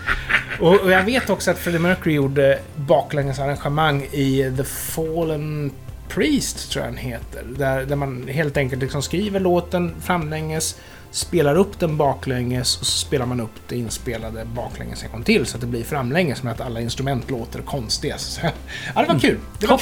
Och, 0.60 0.80
och 0.80 0.90
jag 0.90 1.02
vet 1.02 1.30
också 1.30 1.50
att 1.50 1.58
Freddie 1.58 1.78
Mercury 1.78 2.14
gjorde 2.14 2.58
baklängesarrangemang 2.76 4.02
i 4.02 4.54
The 4.56 4.64
Fallen 4.64 5.72
Priest, 6.16 6.70
tror 6.70 6.84
jag 6.84 6.94
den 6.94 6.98
heter. 6.98 7.44
Där, 7.58 7.86
där 7.86 7.96
man 7.96 8.28
helt 8.28 8.56
enkelt 8.56 8.82
liksom 8.82 9.02
skriver 9.02 9.40
låten 9.40 9.94
framlänges, 10.00 10.76
spelar 11.10 11.56
upp 11.56 11.78
den 11.78 11.96
baklänges 11.96 12.80
och 12.80 12.86
så 12.86 12.98
spelar 12.98 13.26
man 13.26 13.40
upp 13.40 13.50
det 13.68 13.76
inspelade 13.76 14.44
baklänges 14.44 15.04
en 15.04 15.10
gång 15.10 15.22
till 15.22 15.46
så 15.46 15.56
att 15.56 15.60
det 15.60 15.66
blir 15.66 15.84
framlänges 15.84 16.42
med 16.42 16.52
att 16.52 16.60
alla 16.60 16.80
instrument 16.80 17.30
låter 17.30 17.60
konstiga. 17.60 18.18
Så, 18.18 18.40
ja, 18.94 19.02
det 19.02 19.12
var 19.12 19.18
kul. 19.20 19.38
Det 19.58 19.66
var, 19.66 19.80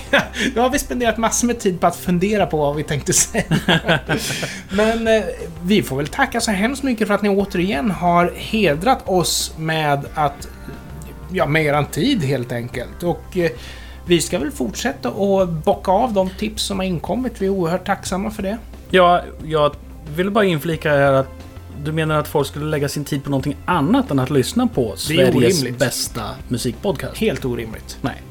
då 0.55 0.61
har 0.61 0.71
vi 0.71 0.79
spenderat 0.79 1.17
massor 1.17 1.47
med 1.47 1.61
tid 1.61 1.81
på 1.81 1.87
att 1.87 1.97
fundera 1.97 2.47
på 2.47 2.57
vad 2.57 2.77
vi 2.77 2.83
tänkte 2.83 3.13
säga. 3.13 3.45
Men 4.71 5.09
eh, 5.09 5.25
vi 5.63 5.83
får 5.83 5.97
väl 5.97 6.07
tacka 6.07 6.41
så 6.41 6.51
hemskt 6.51 6.83
mycket 6.83 7.09
för 7.09 7.15
att 7.15 7.23
ni 7.23 7.29
återigen 7.29 7.91
har 7.91 8.33
hedrat 8.37 9.09
oss 9.09 9.55
med 9.59 10.05
att 10.15 10.49
ja, 11.33 11.47
med 11.47 11.65
eran 11.65 11.87
tid 11.87 12.23
helt 12.23 12.53
enkelt. 12.53 13.03
Och 13.03 13.37
eh, 13.37 13.51
vi 14.07 14.21
ska 14.21 14.39
väl 14.39 14.51
fortsätta 14.51 15.09
att 15.09 15.49
bocka 15.49 15.91
av 15.93 16.13
de 16.13 16.31
tips 16.31 16.63
som 16.63 16.79
har 16.79 16.87
inkommit. 16.87 17.33
Vi 17.39 17.47
är 17.47 17.51
oerhört 17.51 17.87
tacksamma 17.87 18.31
för 18.31 18.43
det. 18.43 18.59
Ja, 18.91 19.23
jag 19.45 19.75
vill 20.17 20.31
bara 20.31 20.45
inflika 20.45 20.91
här 20.91 21.13
att 21.13 21.29
du 21.85 21.93
menar 21.93 22.19
att 22.19 22.29
folk 22.29 22.47
skulle 22.49 22.65
lägga 22.65 22.89
sin 22.89 23.05
tid 23.05 23.25
på 23.25 23.31
någonting 23.31 23.57
annat 23.65 24.11
än 24.11 24.19
att 24.19 24.31
lyssna 24.31 24.67
på 24.67 24.93
Sveriges 24.97 25.35
orimligt. 25.35 25.79
bästa 25.79 26.23
musikpodcast? 26.49 27.17
Helt 27.17 27.45
orimligt. 27.45 27.99
Nej. 28.01 28.23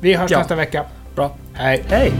Vi 0.00 0.14
hörs 0.14 0.30
Ja. 0.30 0.38
nästa 0.38 0.54
vecka. 0.54 0.84
Bra. 1.14 1.36
Hej! 1.52 1.84
Hej! 1.88 2.12